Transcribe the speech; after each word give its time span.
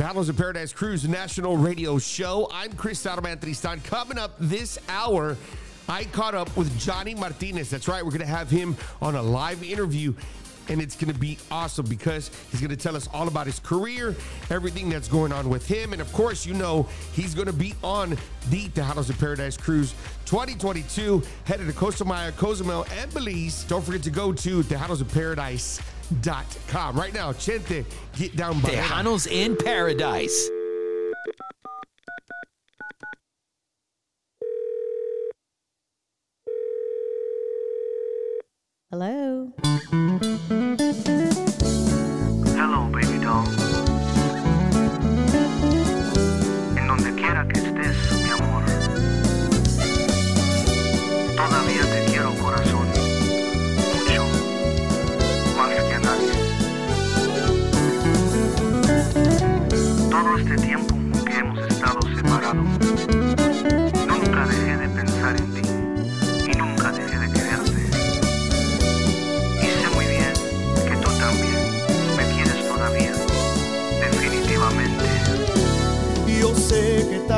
The 0.00 0.28
of 0.30 0.36
Paradise 0.38 0.72
Cruise 0.72 1.06
National 1.06 1.58
Radio 1.58 1.98
Show. 1.98 2.48
I'm 2.50 2.72
Chris 2.72 3.02
Tristan. 3.02 3.82
Coming 3.82 4.16
up 4.16 4.34
this 4.38 4.78
hour, 4.88 5.36
I 5.90 6.04
caught 6.04 6.34
up 6.34 6.56
with 6.56 6.74
Johnny 6.80 7.14
Martinez. 7.14 7.68
That's 7.68 7.86
right, 7.86 8.02
we're 8.02 8.10
going 8.10 8.22
to 8.22 8.26
have 8.26 8.48
him 8.48 8.78
on 9.02 9.14
a 9.14 9.20
live 9.20 9.62
interview 9.62 10.14
and 10.70 10.80
it's 10.80 10.96
going 10.96 11.12
to 11.12 11.18
be 11.18 11.36
awesome 11.50 11.84
because 11.84 12.30
he's 12.50 12.60
going 12.60 12.70
to 12.70 12.76
tell 12.76 12.96
us 12.96 13.08
all 13.12 13.28
about 13.28 13.44
his 13.44 13.58
career, 13.58 14.16
everything 14.48 14.88
that's 14.88 15.08
going 15.08 15.32
on 15.32 15.50
with 15.50 15.66
him, 15.66 15.92
and 15.92 16.00
of 16.00 16.10
course, 16.14 16.46
you 16.46 16.54
know 16.54 16.88
he's 17.12 17.34
going 17.34 17.48
to 17.48 17.52
be 17.52 17.74
on 17.82 18.10
the 18.48 18.68
Tejanos 18.68 19.10
of 19.10 19.18
Paradise 19.18 19.58
Cruise 19.58 19.92
2022, 20.24 21.22
headed 21.44 21.66
to 21.66 21.74
Costa 21.74 22.06
Maya, 22.06 22.32
Cozumel, 22.32 22.86
and 22.98 23.12
Belize. 23.12 23.64
Don't 23.64 23.84
forget 23.84 24.02
to 24.04 24.10
go 24.10 24.32
to 24.32 24.62
tejanosofparadise.com. 26.10 26.98
Right 26.98 27.14
now, 27.14 27.32
Chente, 27.32 27.84
get 28.16 28.36
down 28.36 28.60
by 28.60 28.70
Tejanos 28.70 29.26
in 29.30 29.56
Paradise. 29.56 30.50
Hello. 38.90 39.52
Hello, 39.62 40.79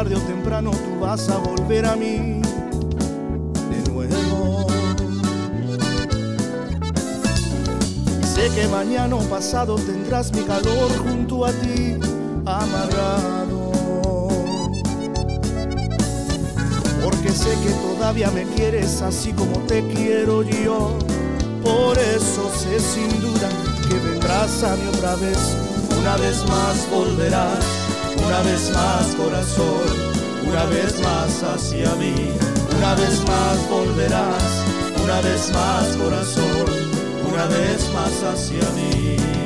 tarde 0.03 0.17
o 0.17 0.21
temprano 0.21 0.73
tú 0.73 0.99
vas 1.01 1.29
a 1.29 1.39
volver 1.39 1.87
a 1.87 1.95
mí 1.95 2.43
de 3.71 3.93
nuevo. 3.93 4.67
Y 8.21 8.25
sé 8.25 8.51
que 8.53 8.67
mañana 8.67 9.15
o 9.15 9.21
pasado 9.21 9.77
tendrás 9.77 10.33
mi 10.33 10.43
calor 10.43 10.91
junto 11.05 11.45
a 11.45 11.53
ti 11.53 11.95
amarrado. 12.45 13.71
Porque 17.05 17.31
sé 17.31 17.51
que 17.63 17.71
todavía 17.71 18.29
me 18.33 18.43
quieres 18.57 19.03
así 19.03 19.33
como 19.33 19.57
te 19.69 19.87
quiero 19.87 20.43
yo. 20.43 20.99
Por 21.63 21.97
eso 21.97 22.51
sé 22.59 22.81
sin 22.81 23.09
duda 23.21 23.49
que 23.89 23.95
vendrás 24.11 24.65
a 24.65 24.75
mí 24.75 24.83
otra 24.97 25.15
vez. 25.15 25.39
Una 26.01 26.17
vez 26.17 26.45
más 26.49 26.91
volverás, 26.91 27.65
una 28.19 28.41
vez 28.43 28.71
más 28.73 29.15
corazón, 29.15 30.13
una 30.47 30.65
vez 30.67 31.01
más 31.01 31.43
hacia 31.43 31.95
mí. 31.97 32.15
Una 32.77 32.95
vez 32.95 33.23
más 33.27 33.69
volverás, 33.71 34.65
una 35.05 35.21
vez 35.21 35.53
más 35.53 35.97
corazón, 35.97 36.67
una 37.33 37.47
vez 37.47 37.89
más 37.95 38.23
hacia 38.25 38.69
mí. 38.71 39.42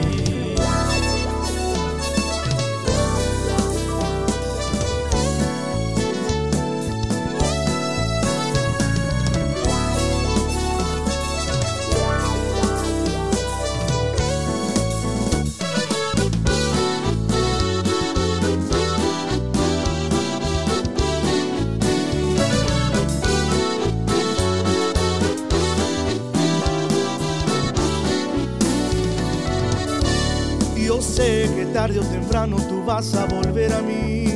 Vas 32.86 33.14
a 33.16 33.26
volver 33.26 33.72
a 33.72 33.82
mí 33.82 34.26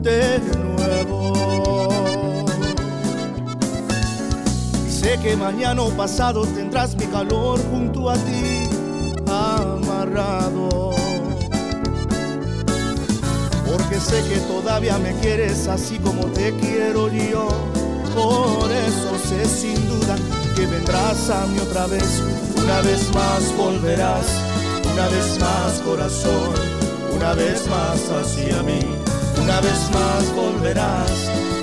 de 0.00 0.40
nuevo. 0.56 2.46
Sé 4.88 5.18
que 5.22 5.36
mañana 5.36 5.82
o 5.82 5.90
pasado 5.90 6.46
tendrás 6.46 6.96
mi 6.96 7.04
calor 7.06 7.60
junto 7.70 8.08
a 8.08 8.14
ti 8.14 8.70
amarrado. 9.26 10.92
Porque 13.66 14.00
sé 14.00 14.22
que 14.30 14.38
todavía 14.48 14.96
me 14.98 15.12
quieres 15.20 15.68
así 15.68 15.98
como 15.98 16.24
te 16.28 16.52
quiero 16.56 17.12
yo. 17.12 17.48
Por 18.14 18.72
eso 18.72 19.18
sé 19.28 19.44
sin 19.44 19.76
duda 19.88 20.16
que 20.56 20.66
vendrás 20.66 21.28
a 21.28 21.46
mí 21.46 21.58
otra 21.58 21.86
vez. 21.86 22.22
Una 22.56 22.80
vez 22.80 23.12
más 23.14 23.56
volverás 23.56 24.48
una 24.98 25.08
vez 25.10 25.38
más 25.38 25.80
corazón, 25.84 26.54
una 27.18 27.34
vez 27.34 27.66
más 27.66 28.08
hacia 28.10 28.62
mí, 28.62 28.78
una 29.42 29.60
vez 29.60 29.90
más 29.92 30.32
volverás, 30.36 31.10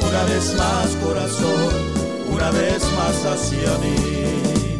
una 0.05 0.23
vez 0.25 0.53
más 0.55 0.87
corazón, 1.01 1.73
una 2.29 2.51
vez 2.51 2.83
más 2.97 3.25
hacia 3.25 3.77
mí. 3.77 4.77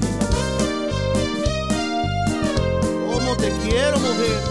¿Cómo 3.10 3.38
te 3.38 3.52
quiero, 3.64 3.98
mujer? 4.00 4.42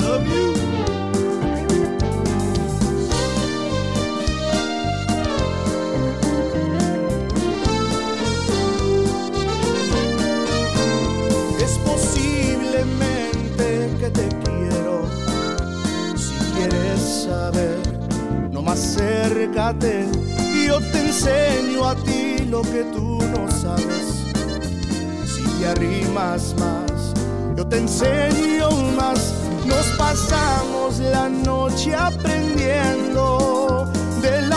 Love 0.00 0.26
you. 0.26 0.51
Acércate 19.52 20.06
y 20.54 20.66
yo 20.66 20.80
te 20.80 21.00
enseño 21.06 21.86
a 21.86 21.94
ti 21.94 22.38
lo 22.48 22.62
que 22.62 22.84
tú 22.92 23.18
no 23.34 23.50
sabes. 23.50 24.24
Si 25.26 25.42
te 25.58 25.68
arrimas 25.68 26.54
más, 26.58 27.12
yo 27.56 27.66
te 27.66 27.78
enseño 27.78 28.70
más. 28.96 29.34
Nos 29.66 29.86
pasamos 29.98 30.98
la 30.98 31.28
noche 31.28 31.94
aprendiendo 31.94 33.90
del 34.20 34.44
amor 34.44 34.51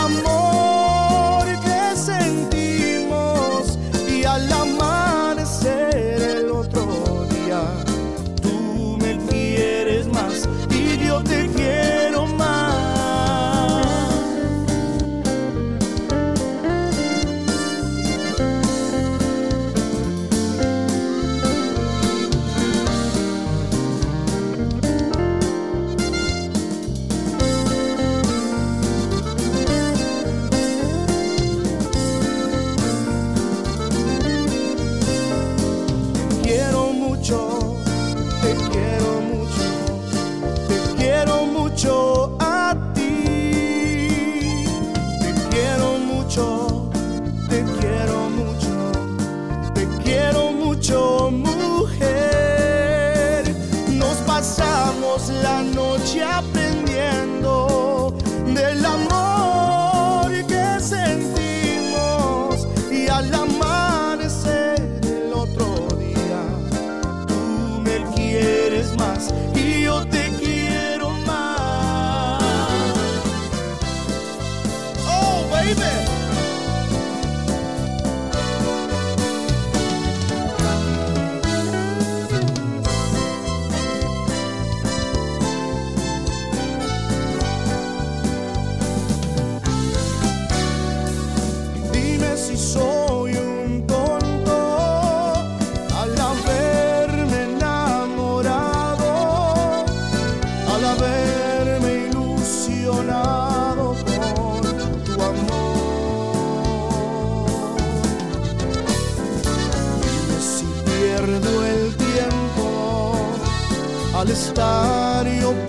estar 114.32 115.26
yo 115.40 115.65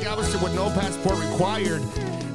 Galveston 0.00 0.40
with 0.42 0.54
no 0.54 0.70
passport 0.70 1.18
required. 1.20 1.82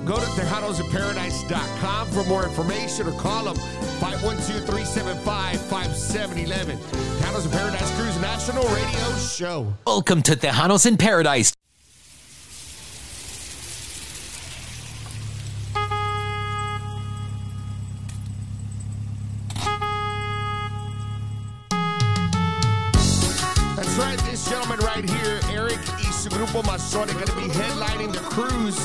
Go 0.06 0.18
to 0.18 0.26
tejanosofparadise.com 0.38 2.12
for 2.12 2.24
more 2.26 2.46
information 2.46 3.08
or 3.08 3.14
call 3.14 3.46
them 3.46 3.56
512-375-5711. 4.00 6.78
Tejanos 6.78 7.46
of 7.46 7.52
Paradise 7.52 8.00
Cruise 8.00 8.22
National 8.22 8.64
Radio 8.68 9.18
Show. 9.18 9.74
Welcome 9.88 10.22
to 10.24 10.36
Tejanos 10.36 10.86
in 10.86 10.98
Paradise. 10.98 11.54
Masone, 26.86 27.10
going 27.14 27.26
to 27.26 27.36
be 27.36 27.48
headlining 27.50 28.14
the 28.14 28.20
cruise 28.20 28.78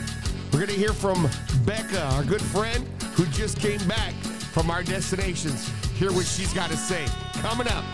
We're 0.53 0.59
going 0.59 0.67
to 0.67 0.75
hear 0.75 0.93
from 0.93 1.29
Becca, 1.65 2.07
our 2.07 2.25
good 2.25 2.43
friend, 2.43 2.85
who 3.15 3.25
just 3.27 3.61
came 3.61 3.87
back 3.87 4.15
from 4.53 4.69
our 4.69 4.83
destinations. 4.83 5.71
Hear 5.93 6.11
what 6.11 6.27
she's 6.27 6.53
got 6.53 6.71
to 6.71 6.77
say. 6.77 7.07
Coming 7.35 7.69
up. 7.69 7.85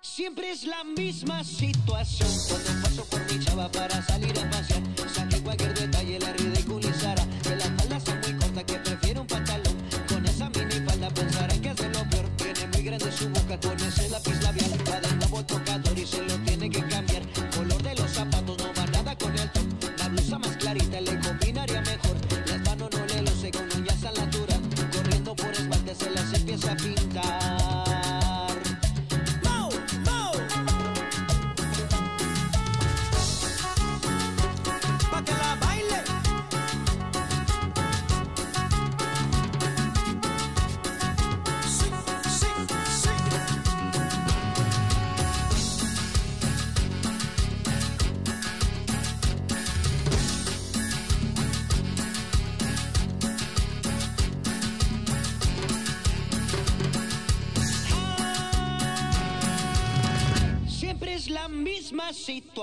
Siempre 0.00 0.50
es 0.50 0.64
la 0.64 0.84
misma 0.84 1.42
situación 1.42 2.28
por 3.04 3.20
mi 3.32 3.44
chava 3.44 3.70
para 3.70 4.02
salir 4.02 4.38
a 4.38 4.50
pasear. 4.50 4.82
Saqué 5.12 5.40
cualquier 5.42 5.74
detalle, 5.74 6.18
la 6.18 6.32
ridiculizara. 6.32 7.24
Que 7.42 7.56
las 7.56 7.68
faldas 7.68 8.02
son 8.04 8.20
muy 8.20 8.32
cortas, 8.34 8.64
que 8.64 8.74
prefiero 8.74 9.20
un 9.22 9.26
pantalón. 9.26 9.76
Con 10.08 10.26
esa 10.26 10.50
mini 10.50 10.86
falda 10.86 11.08
pensarán 11.10 11.60
que 11.60 11.70
es 11.70 11.76
de 11.76 11.88
lo 11.88 12.10
peor. 12.10 12.28
Tiene 12.36 12.66
muy 12.72 12.82
grande 12.82 13.12
su 13.12 13.28
boca 13.28 13.58
con 13.60 13.80
ese 13.80 14.08
lápiz 14.08 14.42
labial. 14.42 14.70
Va 14.90 15.00
de 15.00 15.16
nuevo 15.16 15.42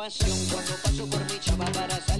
cuando 0.07 0.71
paso 0.83 1.07
por 1.07 1.19
mi 1.33 1.39
chava 1.39 1.65
para 1.71 1.99
salir 2.05 2.14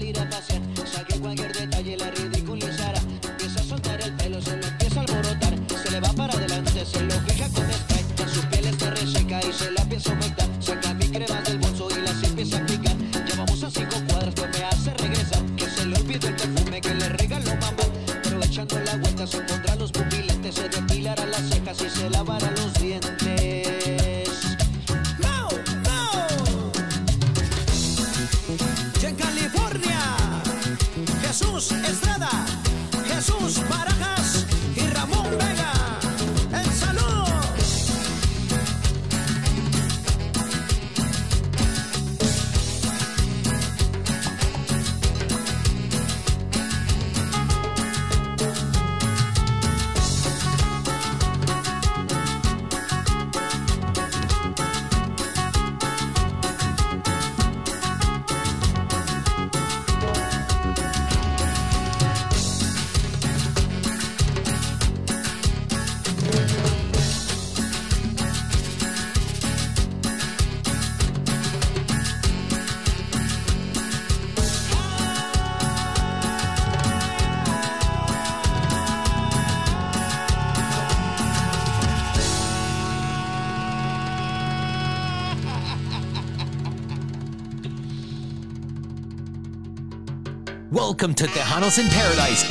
Welcome 90.88 91.16
to 91.16 91.26
Tejanos 91.26 91.80
in 91.80 91.90
Paradise. 91.90 92.44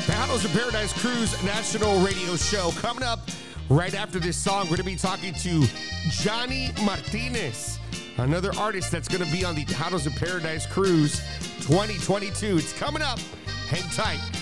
Tejanos 0.00 0.44
in 0.44 0.50
Paradise 0.50 0.92
Cruise 1.00 1.40
National 1.44 2.00
Radio 2.00 2.34
Show. 2.34 2.72
Coming 2.80 3.04
up 3.04 3.20
right 3.68 3.94
after 3.94 4.18
this 4.18 4.36
song, 4.36 4.64
we're 4.64 4.76
going 4.76 4.78
to 4.78 4.82
be 4.82 4.96
talking 4.96 5.34
to 5.34 5.64
Johnny 6.08 6.70
Martinez, 6.84 7.78
another 8.16 8.50
artist 8.58 8.90
that's 8.90 9.06
going 9.06 9.24
to 9.24 9.30
be 9.30 9.44
on 9.44 9.54
the 9.54 9.64
Tejanos 9.64 10.04
in 10.04 10.14
Paradise 10.14 10.66
Cruise 10.66 11.20
2022. 11.60 12.58
It's 12.58 12.72
coming 12.72 13.02
up. 13.02 13.20
Hang 13.68 13.88
tight. 13.90 14.41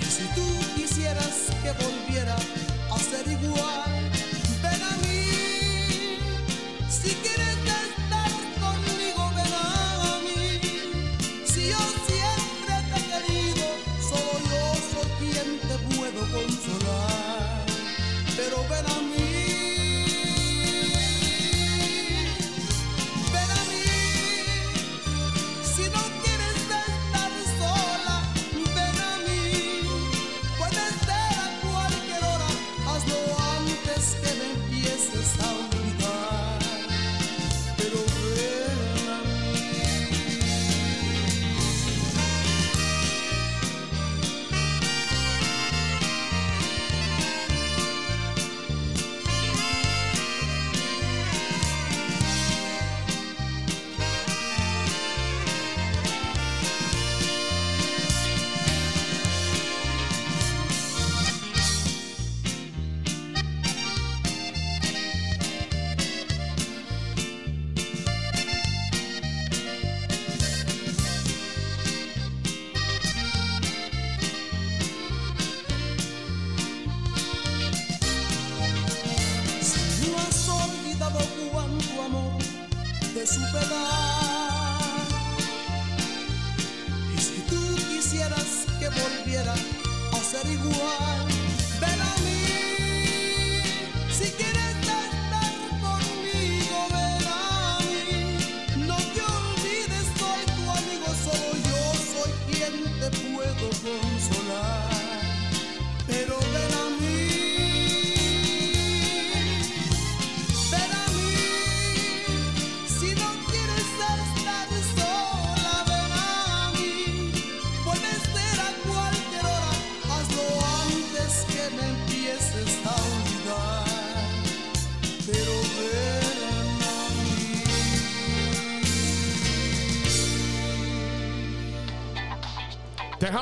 Y 0.00 0.04
si 0.04 0.24
tú 0.34 0.46
quisieras 0.74 1.48
que 1.62 1.72
volviera 1.84 2.36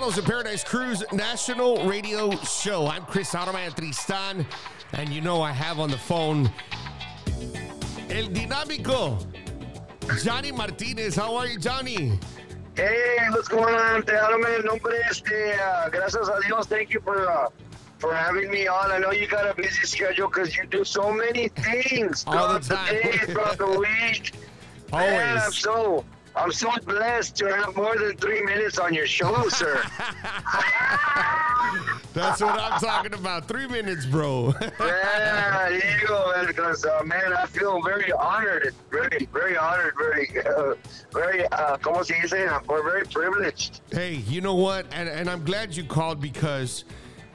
Tejanos 0.08 0.18
in 0.18 0.24
Paradise 0.24 0.64
Cruise 0.64 1.04
National 1.12 1.86
Radio 1.86 2.30
Show. 2.38 2.86
I'm 2.86 3.04
Chris 3.04 3.30
Tejano 3.30 3.52
Man 3.52 3.72
Tristan, 3.72 4.46
and 4.94 5.08
you 5.10 5.20
know 5.20 5.42
I 5.42 5.52
have 5.52 5.78
on 5.78 5.90
the 5.90 5.98
phone 5.98 6.50
El 8.08 8.28
Dinámico, 8.28 9.24
Johnny 10.22 10.50
Martinez. 10.52 11.14
How 11.14 11.36
are 11.36 11.46
you, 11.46 11.58
Johnny? 11.58 12.18
Hey, 12.74 13.16
what's 13.30 13.48
going 13.48 13.74
on? 13.74 14.02
Te 14.04 14.12
hablo 14.12 14.64
nombre 14.64 14.94
este, 15.10 15.58
uh, 15.60 15.88
gracias 15.90 16.28
a 16.28 16.40
Dios. 16.46 16.66
Thank 16.66 16.90
you 16.94 17.00
for 17.00 17.28
uh, 17.30 17.48
for 17.98 18.14
having 18.14 18.50
me 18.50 18.66
on. 18.66 18.90
I 18.90 18.98
know 18.98 19.10
you 19.10 19.26
got 19.26 19.46
a 19.46 19.54
busy 19.54 19.86
schedule 19.86 20.28
because 20.28 20.56
you 20.56 20.66
do 20.66 20.84
so 20.84 21.12
many 21.12 21.48
things 21.48 22.24
All 22.26 22.58
the 22.58 22.60
time. 22.60 22.94
day, 22.94 23.12
throughout 23.26 23.58
the 23.58 23.66
week. 23.78 24.32
Man, 24.90 25.34
I'm 25.34 25.38
Always. 25.38 25.56
so 25.58 26.04
I'm 26.38 26.52
so 26.52 26.70
blessed 26.86 27.36
to 27.36 27.46
have 27.54 27.74
more 27.76 27.96
than 27.96 28.16
three 28.16 28.42
minutes 28.42 28.78
on 28.78 28.94
your 28.94 29.06
show, 29.06 29.48
sir. 29.48 29.82
That's 32.14 32.40
what 32.40 32.58
I'm 32.58 32.80
talking 32.80 33.12
about. 33.14 33.46
Three 33.48 33.66
minutes, 33.66 34.06
bro. 34.06 34.54
yeah, 34.80 35.68
here 35.68 35.98
you 36.00 36.06
go, 36.08 36.32
man. 36.34 36.46
Because 36.46 36.84
uh, 36.84 37.02
man, 37.04 37.32
I 37.32 37.46
feel 37.46 37.80
very 37.82 38.10
honored, 38.12 38.74
very, 38.90 39.28
very 39.32 39.56
honored, 39.56 39.94
very, 39.96 40.28
uh, 40.46 40.74
very, 41.12 41.44
uh, 41.48 41.76
¿cómo 41.78 42.04
se 42.04 42.14
dice? 42.22 42.48
We're 42.66 42.82
very 42.82 43.04
privileged. 43.04 43.80
hey, 43.92 44.14
you 44.14 44.40
know 44.40 44.54
what? 44.54 44.86
And, 44.92 45.08
and 45.08 45.28
I'm 45.28 45.44
glad 45.44 45.76
you 45.76 45.84
called 45.84 46.20
because, 46.20 46.84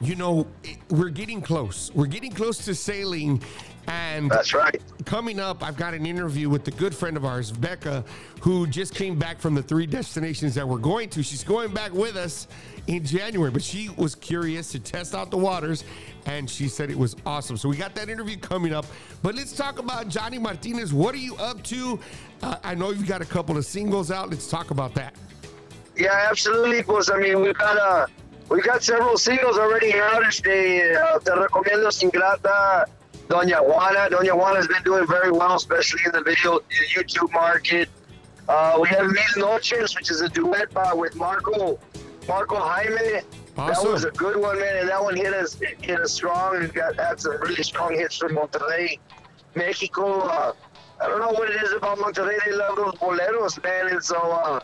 you 0.00 0.16
know, 0.16 0.46
it- 0.64 0.78
we're 0.90 1.10
getting 1.10 1.40
close. 1.40 1.90
We're 1.94 2.06
getting 2.06 2.32
close 2.32 2.58
to 2.64 2.74
sailing. 2.74 3.42
And 3.86 4.30
That's 4.30 4.54
right. 4.54 4.80
coming 5.04 5.38
up, 5.38 5.62
I've 5.62 5.76
got 5.76 5.94
an 5.94 6.06
interview 6.06 6.48
with 6.48 6.64
the 6.64 6.70
good 6.70 6.94
friend 6.94 7.16
of 7.16 7.24
ours, 7.24 7.52
Becca, 7.52 8.04
who 8.40 8.66
just 8.66 8.94
came 8.94 9.18
back 9.18 9.38
from 9.38 9.54
the 9.54 9.62
three 9.62 9.86
destinations 9.86 10.54
that 10.54 10.66
we're 10.66 10.78
going 10.78 11.10
to. 11.10 11.22
She's 11.22 11.44
going 11.44 11.72
back 11.72 11.92
with 11.92 12.16
us 12.16 12.48
in 12.86 13.04
January, 13.04 13.50
but 13.50 13.62
she 13.62 13.90
was 13.96 14.14
curious 14.14 14.70
to 14.72 14.78
test 14.78 15.14
out 15.14 15.30
the 15.30 15.38
waters 15.38 15.84
and 16.26 16.48
she 16.48 16.68
said 16.68 16.90
it 16.90 16.98
was 16.98 17.16
awesome. 17.26 17.56
So 17.56 17.68
we 17.68 17.76
got 17.76 17.94
that 17.96 18.08
interview 18.08 18.36
coming 18.36 18.72
up. 18.72 18.86
But 19.22 19.34
let's 19.34 19.52
talk 19.52 19.78
about 19.78 20.08
Johnny 20.08 20.38
Martinez. 20.38 20.92
What 20.94 21.14
are 21.14 21.18
you 21.18 21.36
up 21.36 21.62
to? 21.64 21.98
Uh, 22.42 22.56
I 22.62 22.74
know 22.74 22.90
you've 22.90 23.06
got 23.06 23.20
a 23.20 23.26
couple 23.26 23.56
of 23.56 23.64
singles 23.64 24.10
out. 24.10 24.30
Let's 24.30 24.48
talk 24.48 24.70
about 24.70 24.94
that. 24.94 25.14
Yeah, 25.96 26.26
absolutely. 26.30 26.78
Because 26.78 27.10
I 27.10 27.18
mean, 27.18 27.40
we've 27.40 27.56
got 27.56 27.76
uh, 27.76 28.06
we've 28.48 28.64
got 28.64 28.82
several 28.82 29.16
singles 29.16 29.58
already 29.58 29.94
out. 29.94 30.24
Este, 30.26 30.46
uh, 30.46 31.18
Te 31.20 31.30
recomiendo 31.30 31.92
sin 31.92 32.10
grata, 32.10 32.86
Doña 33.28 33.64
Juana. 33.64 34.08
Doña 34.10 34.34
Juana's 34.34 34.68
been 34.68 34.82
doing 34.82 35.06
very 35.06 35.30
well, 35.30 35.56
especially 35.56 36.00
in 36.04 36.12
the 36.12 36.22
video 36.22 36.60
YouTube 36.94 37.32
market. 37.32 37.88
Uh, 38.48 38.78
we 38.80 38.88
have 38.88 39.06
Mil 39.06 39.48
Noches, 39.48 39.94
which 39.96 40.10
is 40.10 40.20
a 40.20 40.28
duet 40.28 40.68
uh, 40.76 40.92
with 40.94 41.16
Marco 41.16 41.78
Marco 42.28 42.56
Jaime. 42.56 43.20
That 43.56 43.82
was 43.84 44.04
a 44.04 44.10
good 44.10 44.36
one, 44.36 44.58
man, 44.58 44.76
and 44.78 44.88
that 44.88 45.02
one 45.02 45.16
hit 45.16 45.32
us 45.32 45.58
hit 45.80 46.00
us 46.00 46.12
strong 46.12 46.56
and 46.56 46.72
got 46.74 46.96
had 46.96 47.20
some 47.20 47.40
really 47.40 47.62
strong 47.62 47.94
hits 47.94 48.16
from 48.16 48.36
Monterrey, 48.36 48.98
Mexico. 49.54 50.20
Uh, 50.20 50.52
I 51.00 51.08
don't 51.08 51.20
know 51.20 51.32
what 51.32 51.50
it 51.50 51.62
is 51.62 51.72
about 51.72 51.98
Monterrey. 51.98 52.38
They 52.44 52.52
love 52.52 52.76
those 52.76 52.94
boleros, 52.94 53.62
man, 53.62 53.88
and 53.88 54.04
so 54.04 54.16
uh, 54.16 54.60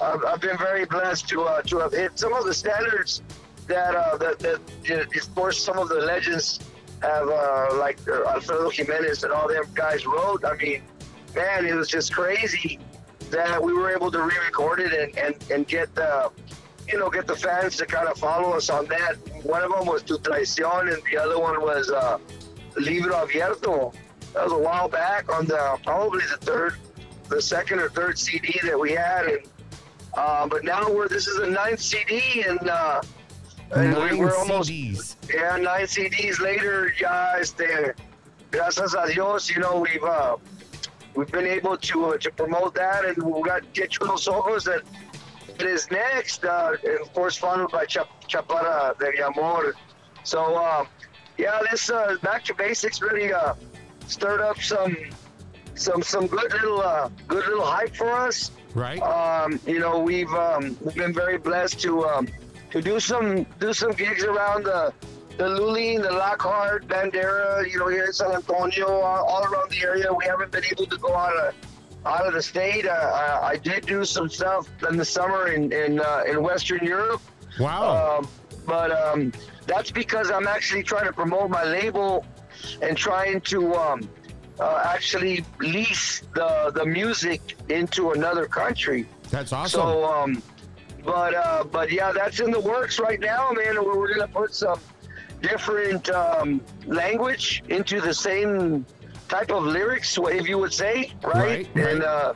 I've, 0.00 0.24
I've 0.24 0.40
been 0.40 0.56
very 0.56 0.86
blessed 0.86 1.28
to 1.30 1.42
uh, 1.42 1.62
to 1.62 1.78
have 1.78 1.92
hit 1.92 2.18
some 2.18 2.32
of 2.32 2.44
the 2.44 2.54
standards 2.54 3.22
that 3.66 3.94
uh, 3.94 4.16
that, 4.16 4.38
that 4.38 4.60
you 4.84 4.96
know, 4.96 5.02
of 5.02 5.34
course 5.34 5.62
some 5.62 5.78
of 5.78 5.88
the 5.88 5.96
legends 6.00 6.60
have 7.02 7.28
uh, 7.28 7.68
like 7.78 7.98
uh, 8.08 8.24
Alfredo 8.28 8.70
Jimenez 8.70 9.24
and 9.24 9.32
all 9.32 9.48
them 9.48 9.64
guys 9.74 10.06
wrote. 10.06 10.44
I 10.44 10.56
mean, 10.56 10.82
man, 11.34 11.66
it 11.66 11.74
was 11.74 11.88
just 11.88 12.12
crazy 12.12 12.78
that 13.30 13.62
we 13.62 13.72
were 13.72 13.90
able 13.90 14.10
to 14.10 14.22
re-record 14.22 14.80
it 14.80 14.92
and, 14.92 15.16
and, 15.18 15.50
and 15.50 15.68
get 15.68 15.94
the 15.94 16.30
you 16.86 16.98
know 16.98 17.10
get 17.10 17.26
the 17.26 17.36
fans 17.36 17.76
to 17.76 17.86
kind 17.86 18.08
of 18.08 18.18
follow 18.18 18.52
us 18.52 18.70
on 18.70 18.86
that. 18.86 19.16
One 19.42 19.62
of 19.62 19.70
them 19.70 19.86
was 19.86 20.02
Tu 20.02 20.18
Traición 20.18 20.92
and 20.92 21.02
the 21.10 21.18
other 21.18 21.38
one 21.38 21.60
was 21.60 21.90
uh, 21.90 22.18
Libro 22.76 23.26
Abierto. 23.26 23.94
That 24.34 24.44
was 24.44 24.52
a 24.52 24.58
while 24.58 24.88
back 24.88 25.32
on 25.32 25.46
the 25.46 25.78
probably 25.84 26.20
the 26.20 26.36
third, 26.38 26.76
the 27.28 27.40
second 27.40 27.80
or 27.80 27.88
third 27.90 28.18
CD 28.18 28.58
that 28.64 28.78
we 28.78 28.92
had, 28.92 29.26
and 29.26 29.46
uh, 30.14 30.46
but 30.46 30.64
now 30.64 30.90
we're 30.90 31.08
this 31.08 31.26
is 31.26 31.38
the 31.38 31.46
ninth 31.46 31.80
CD 31.80 32.42
and. 32.46 32.68
And 33.74 33.94
we- 33.94 34.00
Nine 34.00 34.18
we're 34.18 34.36
almost 34.36 34.70
CDs. 34.70 35.16
yeah, 35.32 35.56
nine 35.56 35.86
CDs 35.86 36.40
later, 36.40 36.92
ya, 36.98 37.34
este, 37.38 37.94
gracias 38.50 38.94
a 38.94 39.06
Dios, 39.12 39.50
you 39.50 39.58
know, 39.60 39.80
we've 39.80 40.02
uh, 40.04 40.36
we've 41.14 41.30
been 41.30 41.46
able 41.46 41.76
to 41.76 42.06
uh, 42.06 42.16
to 42.18 42.30
promote 42.30 42.74
that, 42.74 43.04
and 43.04 43.16
we 43.22 43.42
got 43.42 43.62
Qué 43.74 43.88
Chulos 43.88 44.26
Ojos 44.26 44.64
that 44.64 44.82
that 45.58 45.66
is 45.66 45.90
next, 45.90 46.44
uh, 46.44 46.76
and 46.82 47.00
of 47.00 47.12
course 47.12 47.36
followed 47.36 47.70
by 47.70 47.84
Chap- 47.84 48.08
Chapara 48.28 48.96
de 48.98 49.22
Amor. 49.26 49.74
So, 50.24 50.56
uh, 50.56 50.84
yeah, 51.36 51.60
this 51.70 51.90
uh, 51.90 52.16
back 52.22 52.44
to 52.44 52.54
basics 52.54 53.02
really 53.02 53.32
uh, 53.32 53.54
stirred 54.06 54.40
up 54.40 54.58
some 54.62 54.96
some 55.74 56.02
some 56.02 56.26
good 56.26 56.52
little 56.52 56.80
uh, 56.80 57.10
good 57.26 57.44
little 57.46 57.66
hype 57.66 57.94
for 57.94 58.10
us. 58.12 58.50
Right? 58.74 59.00
Um, 59.02 59.58
you 59.66 59.78
know, 59.80 59.98
we've 59.98 60.32
um, 60.32 60.76
we've 60.80 60.94
been 60.94 61.12
very 61.14 61.38
blessed 61.38 61.80
to 61.80 62.04
um, 62.06 62.28
to 62.70 62.82
do 62.82 63.00
some 63.00 63.44
do 63.58 63.72
some 63.72 63.92
gigs 63.92 64.24
around 64.24 64.64
the 64.64 64.92
the 65.36 65.44
Luling, 65.44 66.02
the 66.02 66.10
Lockhart, 66.10 66.88
Bandera, 66.88 67.70
you 67.70 67.78
know, 67.78 67.86
here 67.86 68.06
in 68.06 68.12
San 68.12 68.32
Antonio, 68.32 68.88
all, 68.88 69.24
all 69.24 69.44
around 69.44 69.70
the 69.70 69.80
area. 69.82 70.12
We 70.12 70.24
haven't 70.24 70.50
been 70.50 70.64
able 70.64 70.86
to 70.86 70.98
go 70.98 71.14
out 71.14 71.36
of 71.36 71.54
out 72.04 72.26
of 72.26 72.34
the 72.34 72.42
state. 72.42 72.86
Uh, 72.86 72.90
I, 72.90 73.50
I 73.50 73.56
did 73.56 73.86
do 73.86 74.04
some 74.04 74.28
stuff 74.28 74.68
in 74.88 74.96
the 74.96 75.04
summer 75.04 75.48
in 75.48 75.72
in, 75.72 76.00
uh, 76.00 76.24
in 76.26 76.42
Western 76.42 76.84
Europe. 76.84 77.22
wow. 77.60 78.18
Um, 78.18 78.28
but 78.66 78.90
um, 78.90 79.32
that's 79.66 79.90
because 79.90 80.30
I'm 80.30 80.46
actually 80.46 80.82
trying 80.82 81.06
to 81.06 81.12
promote 81.12 81.48
my 81.48 81.64
label 81.64 82.26
and 82.82 82.96
trying 82.96 83.40
to 83.42 83.74
um, 83.76 84.08
uh, 84.60 84.82
actually 84.84 85.44
lease 85.60 86.22
the, 86.34 86.72
the 86.74 86.84
music 86.84 87.56
into 87.70 88.12
another 88.12 88.46
country. 88.46 89.06
That's 89.30 89.52
awesome. 89.52 89.80
So, 89.80 90.04
um, 90.04 90.42
but 91.08 91.34
uh, 91.34 91.64
but 91.64 91.90
yeah, 91.90 92.12
that's 92.12 92.38
in 92.38 92.50
the 92.50 92.60
works 92.60 92.98
right 92.98 93.18
now, 93.18 93.50
man. 93.52 93.82
We're, 93.82 93.96
we're 93.96 94.14
gonna 94.14 94.28
put 94.28 94.54
some 94.54 94.78
different 95.40 96.10
um, 96.10 96.60
language 96.86 97.62
into 97.70 97.98
the 98.02 98.12
same 98.12 98.84
type 99.26 99.50
of 99.50 99.64
lyrics, 99.64 100.18
if 100.20 100.46
you 100.46 100.58
would 100.58 100.74
say, 100.74 101.14
right? 101.24 101.34
Right, 101.34 101.68
right. 101.74 101.86
And 101.88 102.02
uh, 102.02 102.34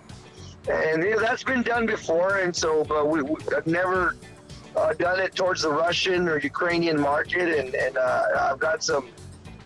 and 0.71 1.05
yeah, 1.05 1.17
that's 1.21 1.45
been 1.45 1.63
done 1.63 1.85
before, 1.85 2.39
and 2.39 2.57
so 2.57 2.83
but 2.85 3.09
we, 3.09 3.21
we 3.21 3.37
I've 3.55 3.67
never 3.67 4.17
uh, 4.75 4.95
done 4.95 5.21
it 5.21 5.35
towards 5.35 5.61
the 5.61 5.71
Russian 5.71 6.27
or 6.27 6.39
Ukrainian 6.39 6.99
market, 6.99 7.49
and 7.59 7.75
and 7.75 7.99
uh, 7.99 8.49
I've 8.53 8.59
got 8.59 8.83
some 8.83 9.07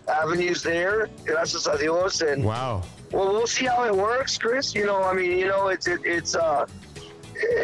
avenues 0.09 0.61
there. 0.63 1.07
Gracias 1.25 1.65
a 1.65 1.77
Dios, 1.77 2.19
and 2.19 2.43
wow. 2.43 2.83
well, 3.13 3.31
we'll 3.31 3.47
see 3.47 3.67
how 3.67 3.85
it 3.85 3.95
works, 3.95 4.37
Chris. 4.37 4.75
You 4.75 4.85
know, 4.85 5.01
I 5.01 5.13
mean, 5.13 5.39
you 5.39 5.47
know, 5.47 5.69
it's 5.69 5.87
it, 5.87 6.01
it's 6.03 6.35
uh, 6.35 6.65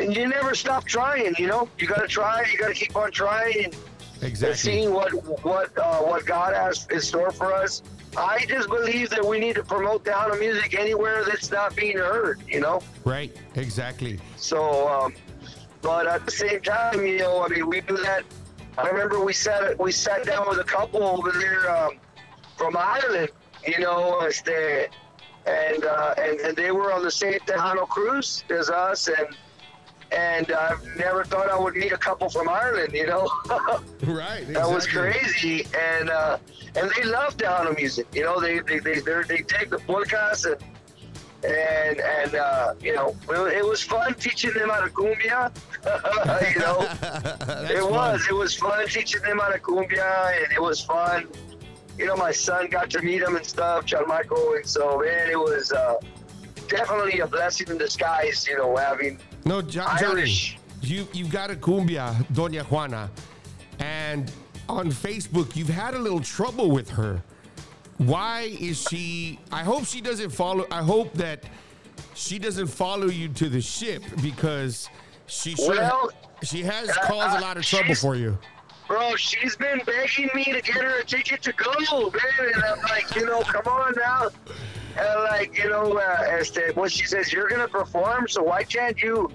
and 0.02 0.16
you 0.16 0.28
never 0.28 0.56
stop 0.56 0.86
trying. 0.86 1.34
You 1.38 1.48
know, 1.48 1.70
you 1.78 1.88
got 1.88 2.02
to 2.02 2.08
try. 2.08 2.46
You 2.52 2.58
got 2.58 2.68
to 2.70 2.74
keep 2.74 2.96
on 2.96 3.12
trying 3.12 3.66
and, 3.66 3.74
and 3.74 4.24
Exactly. 4.24 4.58
seeing 4.58 4.94
what 4.94 5.12
what 5.44 5.78
uh, 5.78 6.00
what 6.00 6.26
God 6.26 6.54
has 6.56 6.88
in 6.92 7.02
store 7.02 7.32
for 7.32 7.54
us. 7.54 7.82
I 8.16 8.46
just 8.48 8.70
believe 8.70 9.10
that 9.10 9.26
we 9.26 9.40
need 9.40 9.56
to 9.56 9.64
promote 9.64 10.04
Tejano 10.06 10.40
music 10.40 10.78
anywhere 10.80 11.24
that's 11.26 11.50
not 11.52 11.76
being 11.76 11.98
heard. 11.98 12.42
You 12.48 12.62
know, 12.62 12.82
Right. 13.04 13.36
Exactly. 13.56 14.20
so. 14.38 14.88
Um, 14.88 15.14
but 15.82 16.08
at 16.08 16.24
the 16.24 16.32
same 16.32 16.62
time, 16.62 17.06
you 17.06 17.18
know, 17.20 17.44
I 17.44 17.50
mean, 17.50 17.68
we 17.68 17.82
do 17.82 17.98
that. 17.98 18.24
I 18.78 18.88
remember 18.88 19.22
we 19.24 19.34
sat 19.34 19.78
we 19.78 19.92
sat 19.92 20.26
down 20.26 20.48
with 20.48 20.60
a 20.60 20.64
couple 20.64 21.04
over 21.04 21.32
there 21.38 21.70
um, 21.76 21.98
from 22.56 22.78
Ireland. 22.78 23.30
You 23.68 23.80
know, 23.80 24.20
este, 24.20 24.88
and, 25.46 25.84
uh, 25.84 26.14
and 26.18 26.40
and 26.40 26.56
they 26.56 26.72
were 26.72 26.94
on 26.94 27.04
the 27.04 27.12
same 27.12 27.40
Tejano 27.40 27.86
cruise 27.88 28.46
as 28.50 28.70
us, 28.70 29.10
and 29.10 29.28
and 30.12 30.52
I've 30.52 30.84
never 30.98 31.24
thought 31.24 31.50
I 31.50 31.58
would 31.60 31.76
meet 31.76 31.92
a 31.92 31.98
couple 31.98 32.30
from 32.30 32.50
Ireland. 32.50 32.94
You 32.94 33.08
know, 33.08 33.30
Right. 34.04 34.46
that 34.50 34.70
was 34.70 34.86
crazy, 34.88 35.66
and 35.78 36.10
uh, 36.10 36.38
and 36.76 36.92
they 36.96 37.04
love 37.04 37.38
Tejano 37.38 37.76
music. 37.76 38.08
You 38.14 38.24
know, 38.24 38.40
they 38.40 38.60
they 38.60 38.80
they 38.80 39.00
they're- 39.00 39.24
take 39.24 39.70
the 39.70 39.80
polkas 39.80 40.46
and 40.46 40.58
and 41.44 42.00
and 42.00 42.36
uh, 42.36 42.74
you 42.82 42.94
know 42.96 43.16
it 43.30 43.58
it 43.58 43.66
was 43.66 43.82
fun 43.84 44.14
teaching 44.16 44.54
them 44.54 44.70
how 44.70 44.82
to 44.82 44.90
cumbia. 44.90 45.52
you 46.54 46.60
know, 46.60 46.80
it 47.70 47.82
fun. 47.82 47.92
was 47.92 48.28
it 48.30 48.34
was 48.34 48.56
fun 48.56 48.88
teaching 48.88 49.22
them 49.22 49.40
how 49.40 49.50
to 49.50 49.60
cumbia, 49.60 50.44
and 50.44 50.52
it 50.54 50.62
was 50.62 50.82
fun. 50.82 51.28
You 51.98 52.06
know, 52.08 52.16
my 52.16 52.32
son 52.32 52.70
got 52.70 52.90
to 52.92 53.02
meet 53.04 53.22
him 53.22 53.36
and 53.36 53.46
stuff, 53.46 53.86
John 53.86 54.08
Michael, 54.08 54.54
and 54.56 54.66
so 54.66 55.00
man, 55.00 55.30
it 55.30 55.38
was 55.38 55.72
uh, 55.72 55.96
definitely 56.68 57.20
a 57.20 57.28
blessing 57.28 57.68
in 57.70 57.78
disguise. 57.78 58.48
You 58.48 58.58
know, 58.58 58.76
having 58.76 59.20
No, 59.46 59.62
Jo- 59.62 59.86
Johnny, 60.00 60.22
Irish. 60.22 60.58
you 60.82 61.08
you've 61.14 61.32
got 61.32 61.52
a 61.52 61.56
cumbia, 61.56 62.14
Doña 62.34 62.64
Juana, 62.64 63.10
and 63.80 64.32
on 64.70 64.90
Facebook 64.92 65.56
you've 65.56 65.70
had 65.70 65.94
a 65.94 66.00
little 66.00 66.22
trouble 66.22 66.72
with 66.72 66.90
her. 66.90 67.22
Why 67.98 68.56
is 68.60 68.82
she? 68.90 69.40
I 69.52 69.64
hope 69.64 69.86
she 69.86 70.02
doesn't 70.02 70.32
follow. 70.32 70.66
I 70.72 70.82
hope 70.82 71.14
that 71.14 71.44
she 72.16 72.40
doesn't 72.40 72.68
follow 72.68 73.08
you 73.08 73.30
to 73.30 73.50
the 73.50 73.62
ship 73.62 74.04
because 74.22 74.90
she 75.28 75.56
sure 75.56 75.70
Well, 75.76 76.12
she 76.44 76.64
has 76.64 76.90
uh, 76.90 76.94
caused 77.04 77.36
a 77.36 77.38
uh, 77.38 77.42
lot 77.42 77.58
of 77.58 77.66
trouble 77.66 77.96
for 77.96 78.16
you. 78.16 78.38
Bro, 78.94 79.16
she's 79.16 79.56
been 79.56 79.82
begging 79.88 80.30
me 80.36 80.44
to 80.46 80.62
get 80.62 80.76
her 80.76 81.00
a 81.00 81.04
ticket 81.04 81.42
to 81.42 81.52
go, 81.54 81.72
man. 82.12 82.54
And 82.54 82.64
I'm 82.64 82.80
like, 82.82 83.16
you 83.16 83.26
know, 83.26 83.42
come 83.42 83.66
on 83.66 83.94
now. 83.98 84.28
And 84.96 85.24
like, 85.24 85.58
you 85.58 85.68
know, 85.68 85.98
uh, 85.98 86.24
este, 86.28 86.76
well, 86.76 86.88
she 86.88 87.06
says, 87.08 87.34
you're 87.34 87.50
going 87.50 87.62
to 87.62 87.68
perform, 87.68 88.28
so 88.28 88.44
why 88.44 88.62
can't 88.64 89.02
you, 89.02 89.32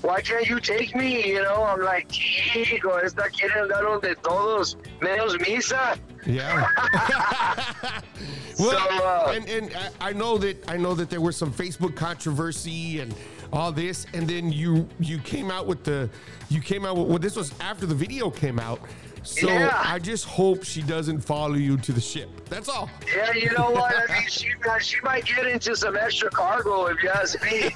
why 0.00 0.22
can't 0.22 0.48
you 0.48 0.60
take 0.60 0.96
me? 0.96 1.26
You 1.28 1.42
know, 1.42 1.62
I'm 1.62 1.82
like, 1.82 2.08
chico, 2.10 2.96
esta 2.96 3.28
quiere 3.28 3.50
andar 3.68 3.82
donde 3.82 4.16
todos, 4.22 4.76
menos 5.00 5.36
misa. 5.36 5.98
Yeah. 6.24 6.66
well, 8.58 8.70
So, 8.70 9.04
uh, 9.04 9.32
and 9.36 9.46
and 9.48 9.74
I- 10.00 10.08
I 10.08 10.12
know 10.14 10.38
that 10.38 10.56
I 10.70 10.76
know 10.78 10.94
that 10.94 11.10
there 11.10 11.20
was 11.20 11.36
some 11.36 11.52
Facebook 11.52 11.96
controversy 11.96 13.00
and 13.00 13.12
all 13.52 13.70
this, 13.72 14.06
and 14.14 14.26
then 14.28 14.50
you 14.52 14.88
you 14.98 15.18
came 15.18 15.50
out 15.50 15.66
with 15.66 15.84
the 15.84 16.08
you 16.48 16.60
came 16.60 16.84
out 16.86 16.96
with 16.96 17.06
well, 17.08 17.18
this 17.18 17.36
was 17.36 17.52
after 17.60 17.86
the 17.86 17.94
video 17.94 18.30
came 18.30 18.58
out. 18.58 18.80
So 19.24 19.46
Yeah. 19.46 19.80
I 19.84 20.00
just 20.00 20.24
hope 20.24 20.64
she 20.64 20.82
doesn't 20.82 21.20
follow 21.20 21.54
you 21.54 21.76
to 21.76 21.92
the 21.92 22.00
ship. 22.00 22.28
That's 22.50 22.68
all. 22.68 22.90
Yeah, 23.14 23.32
you 23.34 23.52
know 23.52 23.70
what? 23.70 23.94
I 23.94 24.12
mean, 24.18 24.28
she, 24.28 24.48
she 24.80 24.96
might 25.02 25.24
get 25.24 25.46
into 25.46 25.76
some 25.76 25.96
extra 25.96 26.28
cargo 26.28 26.86
if 26.86 27.00
you 27.02 27.08
ask 27.08 27.40
me. 27.44 27.70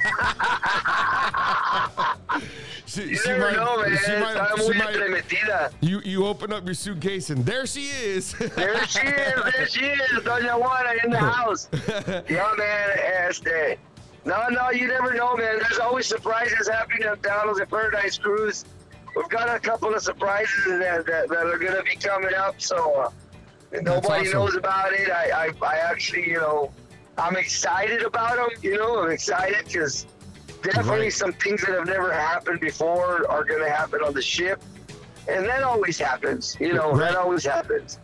She, 2.89 3.03
You 3.03 3.17
she 3.17 3.29
never 3.31 3.41
might- 3.51 3.57
know, 3.57 3.77
man. 3.83 3.99
she 4.05 4.13
might- 4.13 4.37
Está 4.37 4.57
she 4.59 4.63
muy 4.69 4.79
might- 4.79 4.95
entremetida. 4.95 5.73
you 5.81 6.01
you 6.05 6.25
open 6.27 6.53
up 6.53 6.65
your 6.65 6.75
suitcase 6.75 7.31
and 7.31 7.45
there 7.45 7.67
she 7.67 7.87
is. 7.89 8.33
There 8.33 8.87
she 8.87 9.01
is, 9.01 9.43
there 9.45 9.67
she 9.69 9.85
is, 9.87 10.01
Doña 10.23 10.57
Juana 10.59 10.93
in 11.05 11.11
the 11.11 11.19
house. 11.35 11.69
yeah, 12.29 12.53
man, 12.57 12.91
este. 13.29 13.79
No, 14.27 14.49
no, 14.49 14.71
you 14.71 14.89
never 14.89 15.15
know, 15.15 15.37
man. 15.37 15.61
There's 15.61 15.79
always 15.79 16.07
surprises 16.07 16.69
happening 16.69 17.07
on 17.07 17.17
Tejanos 17.19 17.61
at 17.61 17.71
Paradise 17.71 18.19
Cruise. 18.19 18.65
We've 19.15 19.29
got 19.29 19.49
a 19.55 19.61
couple 19.61 19.95
of 19.95 20.03
surprises 20.03 20.65
that, 20.67 21.07
that, 21.07 21.29
that 21.29 21.47
are 21.47 21.59
going 21.59 21.77
to 21.77 21.83
be 21.85 21.95
coming 21.95 22.35
up, 22.35 22.61
so 22.61 23.03
uh, 23.03 23.11
nobody 23.81 24.27
awesome. 24.27 24.33
knows 24.33 24.57
about 24.57 24.93
it. 24.93 25.11
I, 25.11 25.47
I, 25.47 25.53
I 25.65 25.77
actually, 25.77 26.29
you 26.29 26.39
know, 26.39 26.73
I'm 27.17 27.37
excited 27.37 28.03
about 28.03 28.37
them. 28.37 28.49
You 28.63 28.77
know, 28.77 29.05
I'm 29.05 29.11
excited 29.13 29.65
because 29.65 30.07
definitely 30.63 31.03
Right. 31.05 31.13
some 31.13 31.33
things 31.35 31.61
that 31.63 31.71
have 31.71 31.87
never 31.87 32.13
happened 32.13 32.61
before 32.61 33.31
are 33.31 33.45
going 33.45 33.63
to 33.63 33.71
happen 33.71 34.01
on 34.05 34.13
the 34.13 34.21
ship. 34.23 34.61
And 35.29 35.47
that 35.47 35.63
always 35.63 35.99
happens, 35.99 36.57
you 36.61 36.75
know, 36.75 36.91
Right. 36.93 37.13
that 37.13 37.17
always 37.17 37.45
happens. 37.45 38.01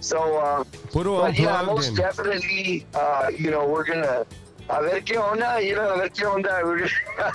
So, 0.00 0.38
uh, 0.38 0.64
but 0.92 1.38
yeah, 1.38 1.62
most 1.62 1.88
and- 1.88 1.96
definitely, 1.96 2.86
uh, 2.94 3.30
you 3.36 3.50
know, 3.50 3.66
we're 3.66 3.84
gonna 3.84 4.24
a 4.70 4.82
ver 4.82 5.00
qué 5.00 5.16
onda, 5.16 5.64
you 5.64 5.74
know, 5.74 5.94
a 5.94 5.98
ver 5.98 6.08
qué 6.08 6.24
onda. 6.26 7.32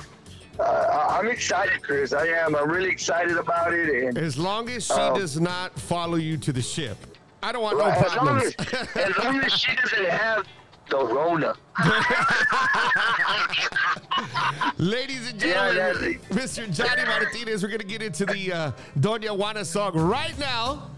Uh, 0.57 1.17
I'm 1.19 1.27
excited, 1.27 1.81
Chris. 1.83 2.13
I 2.13 2.27
am. 2.27 2.55
I'm 2.55 2.69
really 2.71 2.89
excited 2.89 3.35
about 3.37 3.73
it. 3.73 3.89
And 4.05 4.17
As 4.17 4.37
long 4.37 4.69
as 4.69 4.85
she 4.85 4.93
Oh. 4.95 5.17
does 5.17 5.37
not 5.39 5.77
follow 5.77 6.15
you 6.15 6.37
to 6.37 6.53
the 6.53 6.61
ship. 6.61 6.97
I 7.43 7.51
don't 7.51 7.61
want 7.61 7.77
no 7.77 7.85
as 7.85 8.15
long 8.15 8.25
problems. 8.25 8.55
as, 8.57 8.87
as 8.95 9.17
long 9.23 9.39
as 9.41 9.51
she 9.51 9.75
doesn't 9.75 10.05
have 10.09 10.45
the 10.89 10.97
Rona. 11.05 11.53
Ladies 14.77 15.29
and 15.29 15.39
gentlemen, 15.39 16.19
that's 16.29 16.57
Mr. 16.57 16.73
Johnny 16.73 17.03
Martinez, 17.05 17.61
we're 17.61 17.69
going 17.69 17.79
to 17.81 17.85
get 17.85 18.01
into 18.01 18.25
the 18.25 18.51
uh, 18.53 18.71
Doña 18.99 19.35
Juana 19.37 19.65
song 19.65 19.91
right 19.93 20.37
now. 20.39 20.89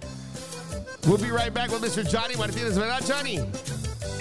We'll 1.07 1.17
be 1.17 1.31
right 1.31 1.53
back 1.53 1.71
with 1.71 1.81
Mr. 1.81 2.07
Johnny 2.09 2.35
Martinez. 2.35 2.77
¿Verdad, 2.77 3.05
Johnny? 3.05 3.39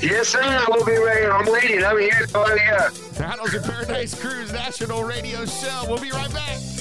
Yes, 0.03 0.29
sir. 0.29 0.65
We'll 0.69 0.85
be 0.85 0.97
ready. 0.99 1.27
I'm 1.27 1.51
waiting. 1.51 1.83
I'm 1.85 1.99
here. 1.99 2.27
Oh, 2.35 2.55
yeah. 2.55 2.91
Tejanos 2.91 3.57
of 3.57 3.65
Paradise 3.65 4.15
Cruise 4.21 4.53
National 4.53 5.05
Radio 5.05 5.45
Show. 5.47 5.85
We'll 5.89 5.99
be 5.99 6.11
right 6.11 6.33
back. 6.33 6.76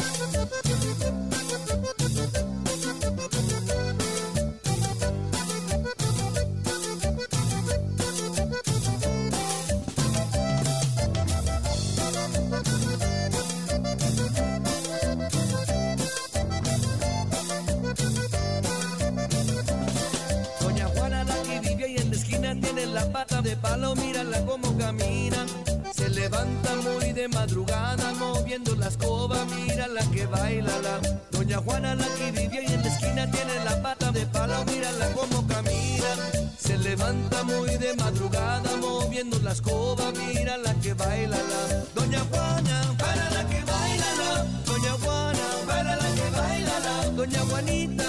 De 27.25 27.29
madrugada 27.29 28.13
moviendo 28.19 28.75
la 28.75 28.87
escoba, 28.87 29.45
mira 29.45 29.87
la 29.87 30.03
que 30.11 30.25
baila 30.27 30.71
la. 30.85 30.99
Doña 31.31 31.57
Juana 31.57 31.95
la 31.95 32.07
que 32.17 32.31
vive 32.31 32.57
ahí 32.59 32.73
en 32.73 32.81
la 32.83 32.87
esquina 32.87 33.31
tiene 33.31 33.63
la 33.63 33.81
pata 33.81 34.11
de 34.11 34.25
palo, 34.27 34.63
mírala 34.65 35.07
cómo 35.13 35.47
camina. 35.47 36.11
Se 36.57 36.77
levanta 36.77 37.43
muy 37.43 37.77
de 37.77 37.95
madrugada 37.95 38.69
moviendo 38.79 39.39
la 39.39 39.53
escoba, 39.53 40.11
mira 40.11 40.57
la 40.57 40.73
que 40.75 40.93
baila 40.93 41.37
la. 41.37 41.61
Doña 41.95 42.21
Juana, 42.29 42.95
para 42.99 43.29
la 43.31 43.47
que 43.49 43.61
baila 43.71 44.09
la. 44.21 44.43
Doña 44.69 44.93
Juana, 45.03 45.45
para 45.67 45.95
la 45.95 46.09
que 46.17 46.29
baila 46.37 46.79
la. 46.79 47.09
Doña 47.09 47.39
Juanita, 47.49 48.05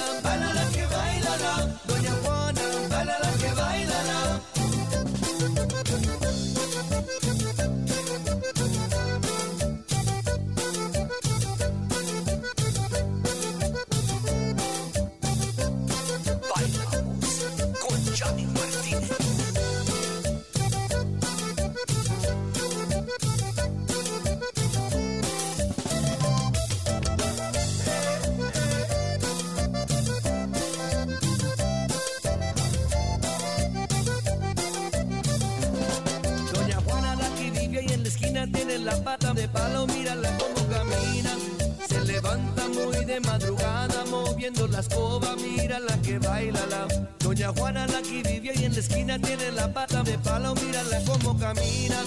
la 44.76 44.82
escoba, 44.82 45.34
mira 45.36 45.80
la 45.80 45.96
que 46.02 46.18
baila 46.18 46.60
la. 46.66 46.86
Doña 47.20 47.50
Juana 47.56 47.86
la 47.86 48.02
que 48.02 48.22
vive 48.22 48.50
ahí 48.50 48.64
en 48.64 48.74
la 48.74 48.80
esquina 48.80 49.18
tiene 49.18 49.50
la 49.52 49.72
pata 49.72 50.02
de 50.02 50.18
palo, 50.18 50.54
mírala 50.54 51.00
cómo 51.06 51.38
camina. 51.38 51.98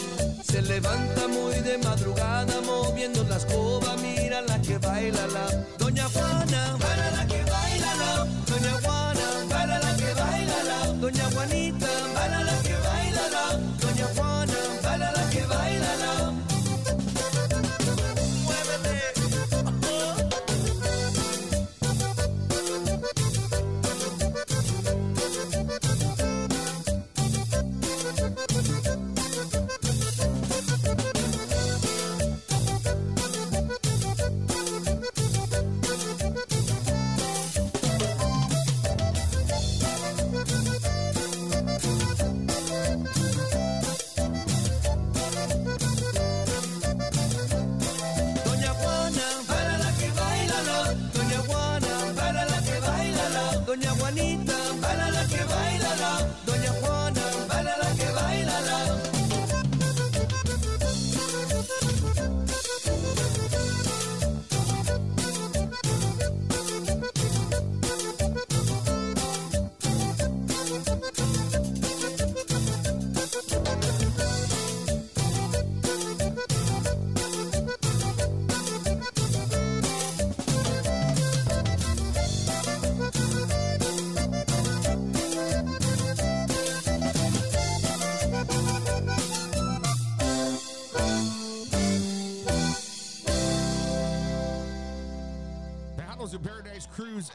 Se 0.44 0.62
levanta 0.62 1.28
muy 1.28 1.56
de 1.62 1.80
madrugada 1.80 2.62
moviendo 2.62 3.24
la 3.24 3.38
escoba, 3.38 3.96
mira 3.98 4.42
la 4.42 4.62
que 4.62 4.78
baila 4.78 5.26
la. 5.36 5.46
Doña 5.80 6.08
Juana, 6.10 6.78
para 6.80 7.12
la 7.12 7.26
que 7.26 7.42
baila 7.44 7.92
la. 8.02 8.12
Doña 8.52 8.74
Juana, 8.84 9.28
para 9.50 9.80
la 9.80 9.96
que 9.98 10.14
baila 10.14 10.64
la. 10.70 10.94
Doña 10.94 11.26
Juanita, 11.34 11.88
para 12.14 12.44
la 12.44 12.62
que 12.62 12.69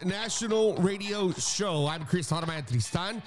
National 0.04 0.74
Radio 0.76 1.32
Show. 1.32 1.86
I'm 1.86 2.04
Chris 2.04 2.30
Tejano 2.30 2.46
Man 2.46 2.64
Tristan. 2.64 3.22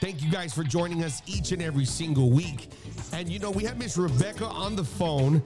Thank 0.00 0.22
you 0.22 0.30
guys 0.30 0.52
for 0.52 0.62
joining 0.62 1.02
us 1.02 1.22
each 1.26 1.52
and 1.52 1.62
every 1.62 1.84
single 1.84 2.30
week. 2.30 2.68
And 3.12 3.28
you 3.28 3.38
know, 3.38 3.50
we 3.50 3.64
have 3.64 3.78
Miss 3.78 3.96
Rebecca 3.96 4.46
on 4.46 4.76
the 4.76 4.84
phone, 4.84 5.42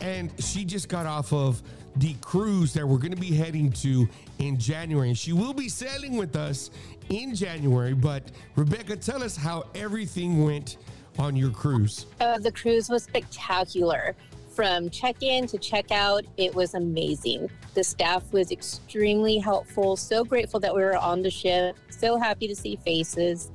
and 0.00 0.32
she 0.38 0.64
just 0.64 0.88
got 0.88 1.06
off 1.06 1.32
of 1.32 1.62
the 1.96 2.14
cruise 2.20 2.72
that 2.74 2.86
we're 2.86 2.98
going 2.98 3.14
to 3.14 3.20
be 3.20 3.32
heading 3.32 3.70
to 3.72 4.08
in 4.38 4.58
January. 4.58 5.08
And 5.08 5.18
she 5.18 5.32
will 5.32 5.54
be 5.54 5.68
sailing 5.68 6.16
with 6.16 6.34
us 6.36 6.70
in 7.08 7.34
January. 7.34 7.94
But 7.94 8.30
Rebecca, 8.56 8.96
tell 8.96 9.22
us 9.22 9.36
how 9.36 9.66
everything 9.74 10.44
went 10.44 10.76
on 11.18 11.36
your 11.36 11.50
cruise. 11.50 12.06
Uh, 12.20 12.38
the 12.38 12.52
cruise 12.52 12.88
was 12.88 13.04
spectacular. 13.04 14.14
From 14.58 14.90
check 14.90 15.22
in 15.22 15.46
to 15.46 15.56
check 15.56 15.92
out, 15.92 16.24
it 16.36 16.52
was 16.52 16.74
amazing. 16.74 17.48
The 17.74 17.84
staff 17.84 18.32
was 18.32 18.50
extremely 18.50 19.38
helpful. 19.38 19.96
So 19.96 20.24
grateful 20.24 20.58
that 20.58 20.74
we 20.74 20.82
were 20.82 20.96
on 20.96 21.22
the 21.22 21.30
ship. 21.30 21.76
So 21.90 22.18
happy 22.18 22.48
to 22.48 22.56
see 22.56 22.74
faces. 22.74 23.52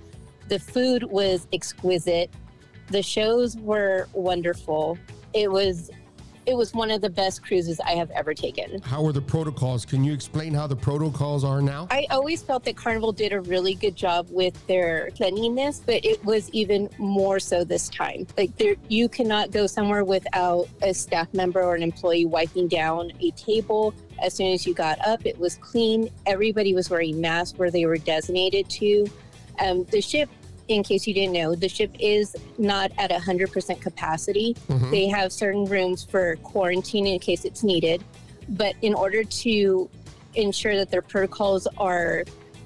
The 0.48 0.60
food 0.60 1.04
was 1.04 1.46
exquisite. 1.52 2.34
The 2.88 3.04
shows 3.04 3.58
were 3.58 4.08
wonderful. 4.14 4.98
It 5.34 5.52
was 5.52 5.92
it 6.46 6.56
was 6.56 6.74
one 6.74 6.92
of 6.92 7.02
the 7.02 7.10
best 7.10 7.44
cruises 7.44 7.80
I 7.80 7.92
have 7.92 8.12
ever 8.12 8.34
taken. 8.34 8.82
How 8.82 9.06
are 9.06 9.12
the 9.12 9.22
protocols? 9.22 9.86
Can 9.86 10.04
you 10.04 10.14
explain 10.14 10.54
how 10.54 10.68
the 10.68 10.76
protocols 10.76 11.44
are 11.44 11.62
now? 11.62 11.88
I 11.92 12.06
always 12.10 12.42
felt 12.42 12.64
that 12.66 12.76
Carnival 12.76 13.12
did 13.12 13.34
a 13.34 13.42
really 13.42 13.76
good 13.76 13.96
job 13.96 14.28
with 14.30 14.66
their 14.68 15.10
cleanliness, 15.12 15.82
but 15.86 16.04
it 16.06 16.24
was 16.26 16.50
even 16.52 16.90
more 16.98 17.40
so 17.40 17.64
this 17.64 17.90
time. 17.90 18.28
Like 18.38 18.56
there, 18.58 18.76
you 18.90 19.08
cannot 19.08 19.52
go 19.52 19.68
somewhere 19.68 20.04
without 20.04 20.68
a 20.82 20.94
staff 20.94 21.34
member 21.34 21.62
or 21.62 21.76
an 21.76 21.84
employee 21.84 22.26
wiping 22.26 22.68
down 22.68 23.12
a 23.22 23.32
table. 23.32 23.94
As 24.22 24.34
soon 24.34 24.54
as 24.54 24.66
you 24.66 24.74
got 24.74 25.06
up, 25.06 25.26
it 25.26 25.38
was 25.38 25.56
clean. 25.56 26.10
Everybody 26.26 26.74
was 26.74 26.90
wearing 26.90 27.20
masks 27.20 27.58
where 27.58 27.72
they 27.72 27.86
were 27.86 27.98
designated 27.98 28.70
to. 28.70 29.08
Um, 29.60 29.84
the 29.86 30.02
ship 30.02 30.30
in 30.68 30.84
case 30.84 31.06
you 31.08 31.14
didn't 31.14 31.34
know, 31.34 31.56
the 31.56 31.70
ship 31.70 31.92
is 32.00 32.36
not 32.58 32.92
at 32.98 33.12
100% 33.12 33.82
capacity. 33.82 34.56
Mm-hmm. 34.68 34.92
They 34.92 35.08
have 35.08 35.32
certain 35.32 35.66
rooms 35.66 36.04
for 36.04 36.38
quarantine 36.38 37.08
in 37.08 37.20
case 37.20 37.46
it's 37.46 37.64
needed. 37.64 38.04
But 38.50 38.76
in 38.82 38.94
order 38.94 39.24
to 39.24 39.90
ensure 40.36 40.76
that 40.78 40.90
their 40.92 41.02
protocols 41.02 41.68
are 41.78 42.24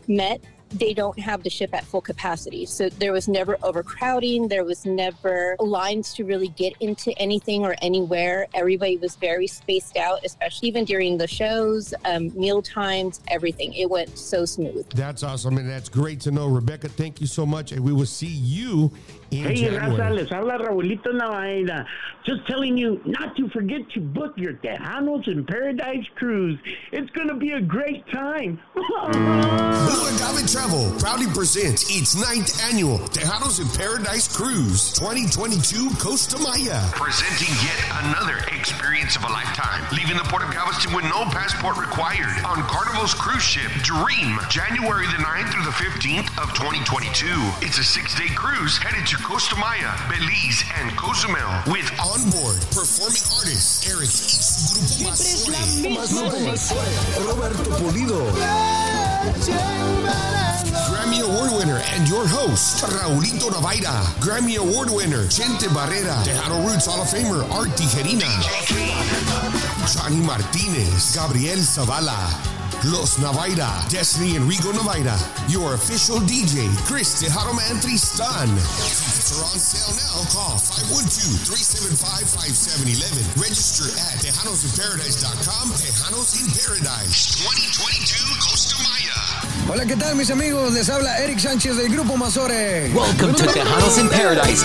met, 0.07 0.41
they 0.69 0.93
don't 0.93 1.17
have 1.19 1.43
the 1.43 1.49
ship 1.49 1.73
at 1.73 1.83
full 1.85 2.01
capacity. 2.01 2.65
So 2.65 2.89
there 2.89 3.13
was 3.13 3.27
never 3.27 3.57
overcrowding. 3.63 4.47
There 4.47 4.63
was 4.63 4.85
never 4.85 5.55
lines 5.59 6.13
to 6.15 6.23
really 6.23 6.49
get 6.49 6.73
into 6.79 7.17
anything 7.17 7.63
or 7.63 7.75
anywhere. 7.81 8.47
Everybody 8.53 8.97
was 8.97 9.15
very 9.15 9.47
spaced 9.47 9.97
out, 9.97 10.25
especially 10.25 10.67
even 10.67 10.85
during 10.85 11.17
the 11.17 11.27
shows, 11.27 11.93
um, 12.05 12.37
meal 12.37 12.61
times, 12.61 13.21
everything. 13.27 13.73
It 13.73 13.89
went 13.89 14.17
so 14.17 14.45
smooth. 14.45 14.87
That's 14.89 15.23
awesome, 15.23 15.57
and 15.57 15.69
that's 15.69 15.89
great 15.89 16.19
to 16.21 16.31
know. 16.31 16.47
Rebecca, 16.47 16.89
thank 16.89 17.21
you 17.21 17.27
so 17.27 17.45
much, 17.45 17.71
and 17.71 17.81
we 17.81 17.93
will 17.93 18.05
see 18.05 18.27
you 18.27 18.91
Hey, 19.29 19.55
Raza, 19.69 19.97
January. 19.97 20.15
les 20.15 20.29
habla 20.31 20.57
Raulito 20.57 21.11
Navaira. 21.13 21.85
Just 22.25 22.45
telling 22.47 22.77
you 22.77 23.01
not 23.05 23.35
to 23.37 23.49
forget 23.49 23.81
to 23.91 23.99
book 24.01 24.33
your 24.37 24.53
Tejanos 24.53 25.27
in 25.27 25.45
Paradise 25.45 26.05
cruise. 26.15 26.59
It's 26.91 27.09
going 27.11 27.27
to 27.27 27.35
be 27.35 27.51
a 27.51 27.61
great 27.61 28.05
time. 28.11 28.59
Blue 28.75 30.07
Agave 30.15 30.47
Travel 30.51 30.91
proudly 30.99 31.27
presents 31.27 31.89
its 31.95 32.15
ninth 32.15 32.61
annual 32.71 32.99
Tejanos 33.11 33.59
in 33.59 33.67
Paradise 33.77 34.27
Cruise 34.35 34.93
2022 34.93 35.89
Costa 35.99 36.37
Maya. 36.39 36.79
Presenting 36.93 37.53
yet 37.63 37.79
another 38.07 38.37
experience 38.55 39.15
of 39.15 39.23
a 39.23 39.27
lifetime. 39.31 39.83
Leaving 39.91 40.17
the 40.17 40.23
port 40.27 40.43
of 40.43 40.51
Galveston 40.51 40.93
with 40.95 41.05
no 41.05 41.23
passport 41.31 41.77
required 41.77 42.31
on 42.45 42.63
Carnival's 42.67 43.13
cruise 43.13 43.43
ship 43.43 43.71
Dream, 43.83 44.39
January 44.49 45.05
the 45.07 45.19
9th 45.23 45.51
through 45.51 45.63
the 45.63 45.75
15th 45.75 46.27
of 46.41 46.53
2022. 46.55 47.27
It's 47.65 47.77
a 47.77 47.83
six-day 47.83 48.29
cruise 48.35 48.77
headed 48.77 49.05
to 49.07 49.16
Costa 49.23 49.55
Maya, 49.55 49.91
Belize, 50.09 50.63
and 50.79 50.95
Cozumel 50.95 51.49
with 51.67 51.89
On 51.99 52.21
board, 52.29 52.57
performing 52.71 53.23
artists 53.37 53.87
Eric 53.89 54.09
y 54.09 55.15
su 55.15 55.51
grupo 55.51 55.89
Mazore. 55.89 56.55
Roberto 57.25 57.69
Pulido. 57.77 58.31
Grammy 60.89 61.21
Award 61.21 61.51
winner 61.57 61.81
and 61.95 62.07
your 62.07 62.27
host, 62.27 62.83
Raulito 62.83 63.49
Navaira. 63.49 64.03
Grammy 64.19 64.57
Award 64.57 64.89
winner, 64.89 65.25
Chente 65.27 65.67
Barrera. 65.69 66.23
Tejano 66.23 66.65
Roots 66.67 66.85
Hall 66.85 67.01
of 67.01 67.09
Famer, 67.09 67.43
Art 67.51 67.69
Tijerina. 67.75 68.27
Johnny 69.87 70.21
Martinez. 70.25 71.15
Gabriel 71.15 71.59
Zavala. 71.59 72.66
Los 72.85 73.17
Navaira, 73.17 73.83
Destiny 73.89 74.35
and 74.35 74.47
Rigo 74.47 74.71
Navaira. 74.71 75.17
Your 75.49 75.73
official 75.73 76.19
DJ, 76.19 76.69
Chris 76.85 77.15
Tejano 77.21 77.51
Man 77.55 77.79
Tristan. 77.81 78.47
Tickets 78.47 79.31
are 79.33 79.43
on 79.45 79.57
sale 79.57 79.95
now. 79.97 80.21
Call 80.29 80.59
512-375-5711. 80.61 83.41
Register 83.41 83.89
at 83.97 84.21
TejanosInParadise.com. 84.21 85.71
Tejanos 85.73 86.37
in 86.39 86.45
Paradise. 86.53 87.41
2022 87.41 88.37
Costa 88.45 88.77
Maya. 88.83 89.17
Hola, 89.73 89.85
¿qué 89.87 89.95
tal 89.95 90.13
mis 90.15 90.29
amigos? 90.29 90.71
Les 90.73 90.87
habla 90.89 91.17
Eric 91.17 91.39
Sánchez 91.39 91.77
del 91.77 91.89
Grupo 91.89 92.15
Mazore. 92.15 92.91
Welcome 92.93 93.33
to 93.33 93.47
Tejanos 93.47 93.97
in 93.97 94.07
Paradise. 94.09 94.63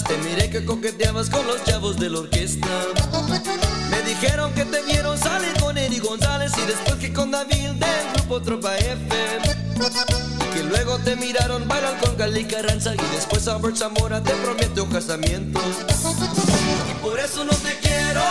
Te 0.00 0.16
miré 0.18 0.48
que 0.48 0.64
coqueteabas 0.64 1.28
con 1.28 1.46
los 1.46 1.62
chavos 1.64 1.98
de 1.98 2.08
la 2.08 2.20
orquesta. 2.20 2.66
Me 3.90 4.02
dijeron 4.08 4.50
que 4.54 4.64
te 4.64 4.80
vieron 4.84 5.18
salir 5.18 5.52
con 5.60 5.76
Eddie 5.76 6.00
González 6.00 6.50
y 6.56 6.66
después 6.66 6.96
que 6.96 7.12
con 7.12 7.30
David 7.30 7.72
del 7.72 8.12
grupo 8.14 8.40
Tropa 8.40 8.74
F. 8.78 9.06
Y 10.40 10.54
que 10.54 10.62
luego 10.62 10.98
te 11.00 11.14
miraron 11.16 11.68
bailar 11.68 11.98
con 11.98 12.16
Gali 12.16 12.44
Carranza 12.44 12.94
y 12.94 13.14
después 13.14 13.46
Albert 13.48 13.76
Zamora 13.76 14.22
te 14.22 14.32
prometió 14.32 14.88
casamiento. 14.88 15.60
Y 15.60 17.02
por 17.02 17.20
eso 17.20 17.44
no 17.44 17.52
te 17.52 17.78
quiero, 17.80 18.22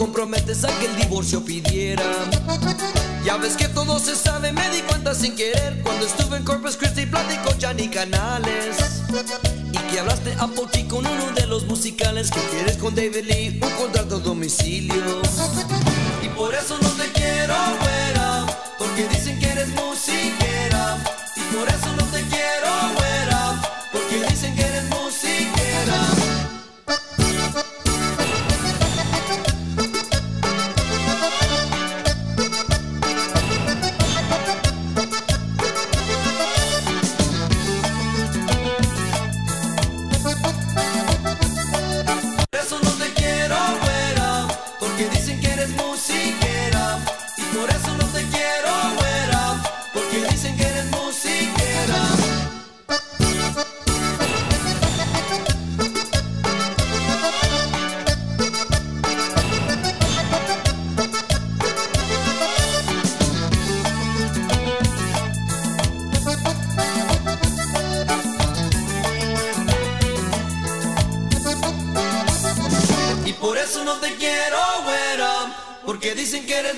comprometes 0.00 0.64
a 0.64 0.68
que 0.78 0.86
el 0.86 0.96
divorcio 0.96 1.44
pidiera. 1.44 2.02
Ya 3.22 3.36
ves 3.36 3.54
que 3.54 3.68
todo 3.68 3.98
se 3.98 4.16
sabe, 4.16 4.50
me 4.50 4.70
di 4.70 4.80
cuenta 4.80 5.14
sin 5.14 5.36
querer 5.36 5.78
cuando 5.82 6.06
estuve 6.06 6.38
en 6.38 6.42
Corpus 6.42 6.78
Christi 6.78 7.04
platicó 7.04 7.50
Johnny 7.60 7.86
Canales. 7.86 9.02
Y 9.70 9.76
que 9.92 10.00
hablaste 10.00 10.34
a 10.38 10.46
Pochi 10.46 10.84
con 10.84 11.06
uno 11.06 11.32
de 11.32 11.46
los 11.46 11.66
musicales 11.66 12.30
que 12.30 12.40
quieres 12.50 12.78
con 12.78 12.94
David 12.94 13.26
Lee 13.26 13.60
un 13.62 13.70
contrato 13.72 14.16
a 14.16 14.18
domicilio. 14.20 15.20
Y 16.22 16.28
por 16.28 16.54
eso 16.54 16.78
no 16.80 16.88
te 16.92 17.12
quiero, 17.12 17.54
güera, 17.80 18.46
porque 18.78 19.06
dicen 19.06 19.38
que 19.38 19.50
eres 19.50 19.68
musiquera. 19.68 20.96
Y 21.36 21.40
por 21.54 21.68
eso 21.68 21.94
no 21.94 22.04
te 22.04 22.22
quiero, 22.22 22.70
güera, 22.96 23.60
porque 23.92 24.24
dicen 24.30 24.56
que 24.56 24.59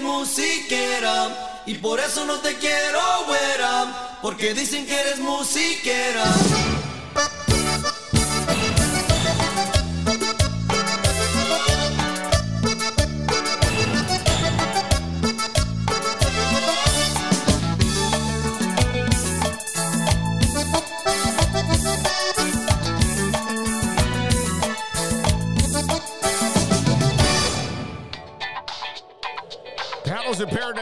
musiquera. 0.01 1.63
Y 1.67 1.75
por 1.75 2.01
eso 2.01 2.25
no 2.25 2.39
te 2.39 2.57
quiero, 2.57 3.01
güera, 3.27 4.19
porque 4.21 4.55
dicen 4.55 4.87
que 4.87 4.99
eres 4.99 5.19
musiquera. 5.19 6.25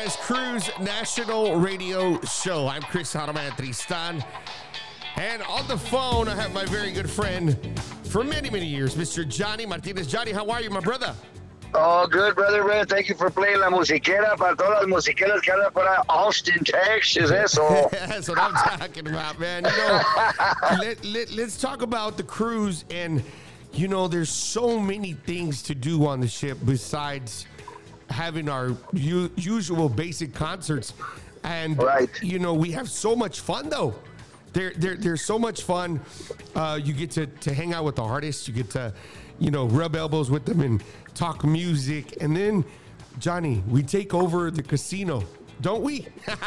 Cruise 0.08 0.70
National 0.80 1.56
Radio 1.56 2.18
Show. 2.22 2.66
I'm 2.66 2.80
Chris 2.80 3.14
Automan 3.14 3.54
Tristan. 3.54 4.24
And 5.16 5.42
on 5.42 5.68
the 5.68 5.76
phone, 5.76 6.26
I 6.26 6.34
have 6.36 6.54
my 6.54 6.64
very 6.64 6.90
good 6.90 7.08
friend 7.08 7.54
for 8.04 8.24
many, 8.24 8.48
many 8.48 8.64
years, 8.64 8.94
Mr. 8.94 9.28
Johnny 9.28 9.66
Martinez. 9.66 10.06
Johnny, 10.06 10.32
how 10.32 10.48
are 10.48 10.62
you, 10.62 10.70
my 10.70 10.80
brother? 10.80 11.14
Oh, 11.74 12.06
good, 12.06 12.34
brother, 12.34 12.64
man. 12.64 12.86
Thank 12.86 13.10
you 13.10 13.14
for 13.14 13.28
playing 13.28 13.60
la 13.60 13.68
musiquera 13.68 14.38
para 14.38 14.56
todas 14.56 14.80
las 14.80 14.86
musiqueras 14.86 15.42
que 15.42 15.52
andan 15.52 15.70
para 15.74 16.02
Austin, 16.08 16.64
Texas. 16.64 17.30
Eso. 17.30 17.88
That's 17.92 18.26
what 18.26 18.38
I'm 18.38 18.54
talking 18.54 19.06
about, 19.06 19.38
man. 19.38 19.64
You 19.64 19.70
know, 19.70 20.02
let, 20.80 21.04
let, 21.04 21.30
let's 21.32 21.60
talk 21.60 21.82
about 21.82 22.16
the 22.16 22.22
cruise. 22.22 22.86
And, 22.88 23.22
you 23.74 23.86
know, 23.86 24.08
there's 24.08 24.30
so 24.30 24.78
many 24.78 25.12
things 25.12 25.62
to 25.64 25.74
do 25.74 26.06
on 26.06 26.20
the 26.20 26.28
ship 26.28 26.56
besides 26.64 27.44
having 28.10 28.48
our 28.48 28.76
u- 28.92 29.30
usual 29.36 29.88
basic 29.88 30.34
concerts. 30.34 30.92
And, 31.44 31.78
Right. 31.82 32.10
you 32.22 32.38
know, 32.38 32.52
we 32.52 32.72
have 32.72 32.90
so 32.90 33.16
much 33.16 33.40
fun, 33.40 33.70
though. 33.70 33.94
There, 34.52 34.72
there, 34.76 34.96
there's 34.96 35.22
so 35.22 35.38
much 35.38 35.62
fun. 35.62 36.00
Uh, 36.54 36.78
you 36.82 36.92
get 36.92 37.12
to, 37.12 37.26
to 37.26 37.54
hang 37.54 37.72
out 37.72 37.84
with 37.84 37.96
the 37.96 38.02
artists. 38.02 38.46
You 38.48 38.54
get 38.54 38.68
to, 38.70 38.92
you 39.38 39.50
know, 39.50 39.66
rub 39.66 39.94
elbows 39.96 40.30
with 40.30 40.44
them 40.44 40.60
and 40.60 40.82
talk 41.14 41.44
music. 41.44 42.20
And 42.20 42.36
then, 42.36 42.64
Johnny, 43.20 43.62
we 43.68 43.82
take 43.84 44.12
over 44.12 44.50
the 44.50 44.62
casino, 44.62 45.22
don't 45.60 45.82
we? 45.82 46.06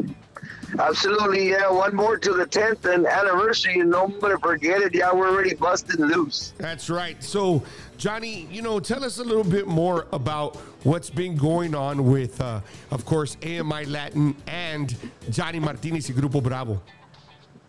Absolutely, 0.79 1.51
yeah. 1.51 1.71
One 1.71 1.95
more 1.95 2.17
to 2.19 2.33
the 2.33 2.47
10th 2.47 2.85
and 2.93 3.07
anniversary, 3.07 3.81
and 3.81 3.91
nobody 3.91 4.35
forget 4.41 4.81
it. 4.83 4.95
Yeah, 4.95 5.13
we're 5.13 5.29
already 5.29 5.55
busted 5.55 5.99
loose. 6.01 6.53
That's 6.59 6.91
right. 6.91 7.23
So, 7.23 7.63
Johnny, 7.97 8.47
you 8.51 8.63
know, 8.63 8.81
tell 8.81 9.05
us 9.05 9.19
a 9.19 9.25
little 9.25 9.45
bit 9.45 9.67
more 9.67 10.07
about 10.13 10.57
what's 10.85 11.11
been 11.11 11.37
going 11.37 11.75
on 11.75 12.11
with, 12.11 12.41
uh, 12.41 12.61
of 12.91 13.05
course, 13.05 13.37
AMI 13.43 13.85
Latin 13.87 14.37
and 14.47 14.95
Johnny 15.31 15.61
Martinez 15.61 16.09
y 16.09 16.15
Grupo 16.15 16.43
Bravo. 16.43 16.81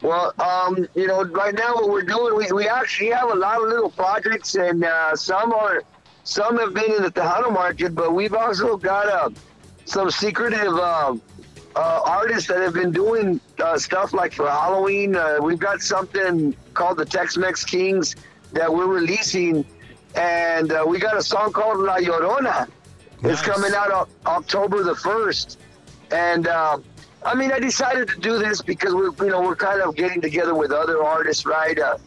Well, 0.02 0.34
um, 0.40 0.88
you 0.96 1.08
know, 1.08 1.24
right 1.24 1.54
now 1.54 1.76
what 1.76 1.90
we're 1.90 2.02
doing, 2.02 2.36
we, 2.36 2.52
we 2.52 2.68
actually 2.68 3.12
have 3.12 3.30
a 3.30 3.36
lot 3.36 3.62
of 3.62 3.70
little 3.70 3.92
projects, 3.92 4.56
and 4.56 4.84
uh, 4.84 5.16
some 5.16 5.54
are 5.54 5.84
some 6.24 6.58
have 6.58 6.74
been 6.74 6.92
in 6.92 7.04
the 7.04 7.12
Tejano 7.12 7.52
market, 7.52 7.94
but 7.94 8.14
we've 8.14 8.34
also 8.34 8.78
got 8.78 9.08
uh, 9.08 9.30
some 9.86 10.10
secretive 10.10 10.74
uh, 10.74 11.16
uh, 11.76 12.02
artists 12.06 12.48
that 12.50 12.60
have 12.60 12.74
been 12.74 12.92
doing 12.92 13.40
uh, 13.60 13.78
stuff 13.78 14.14
like 14.14 14.34
for 14.34 14.50
Halloween. 14.50 15.16
Uh, 15.16 15.38
we've 15.42 15.60
got 15.60 15.82
something 15.82 16.56
called 16.74 16.98
the 16.98 17.06
Tex-Mex 17.06 17.64
Kings 17.66 18.16
that 18.54 18.72
we're 18.74 18.88
releasing, 18.88 19.66
and 20.16 20.72
uh, 20.72 20.84
we 20.86 21.00
got 21.00 21.16
a 21.18 21.24
song 21.24 21.52
called 21.54 21.80
La 21.80 21.98
Llorona. 21.98 22.68
It's 23.24 23.42
coming 23.42 23.72
out 23.76 23.92
o- 23.92 24.08
October 24.26 24.84
the 24.84 24.96
first, 24.96 25.60
and 26.12 26.48
uh, 26.48 26.80
I 27.24 27.36
mean, 27.36 27.52
I 27.52 27.60
decided 27.60 28.08
to 28.10 28.20
do 28.20 28.40
this 28.40 28.62
because 28.62 28.94
we're 28.96 29.12
you 29.24 29.32
know 29.32 29.42
we're 29.42 29.56
kind 29.56 29.80
of 29.82 29.96
getting 29.96 30.22
together 30.22 30.56
with 30.56 30.72
other 30.72 31.04
artists, 31.04 31.46
right? 31.46 31.78
Uh, 31.78 31.98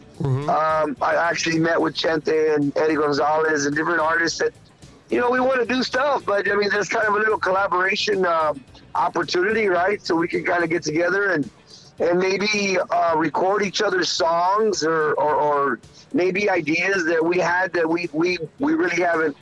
um, 0.49 0.95
I 1.01 1.15
actually 1.15 1.59
met 1.59 1.79
with 1.81 1.95
Chente 1.95 2.55
and 2.55 2.75
Eddie 2.77 2.95
Gonzalez 2.95 3.65
and 3.65 3.75
different 3.75 3.99
artists 4.01 4.39
that 4.39 4.53
you 5.09 5.19
know 5.19 5.29
we 5.31 5.39
want 5.39 5.59
to 5.61 5.65
do 5.65 5.83
stuff, 5.83 6.23
but 6.25 6.49
I 6.51 6.55
mean, 6.55 6.69
there's 6.69 6.89
kind 6.89 7.07
of 7.07 7.15
a 7.15 7.17
little 7.17 7.39
collaboration 7.39 8.25
um 8.25 8.61
opportunity, 8.95 9.67
right? 9.67 10.01
So 10.05 10.15
we 10.15 10.27
can 10.27 10.43
kind 10.43 10.63
of 10.63 10.69
get 10.69 10.83
together 10.83 11.31
and 11.31 11.49
and 11.99 12.19
maybe 12.19 12.77
uh, 12.77 13.15
record 13.15 13.63
each 13.63 13.81
other's 13.81 14.09
songs 14.09 14.83
or, 14.83 15.13
or, 15.13 15.35
or 15.35 15.79
maybe 16.13 16.49
ideas 16.49 17.05
that 17.05 17.23
we 17.23 17.37
had 17.37 17.71
that 17.73 17.87
we 17.87 18.09
we, 18.11 18.37
we 18.59 18.73
really 18.73 19.01
haven't 19.01 19.37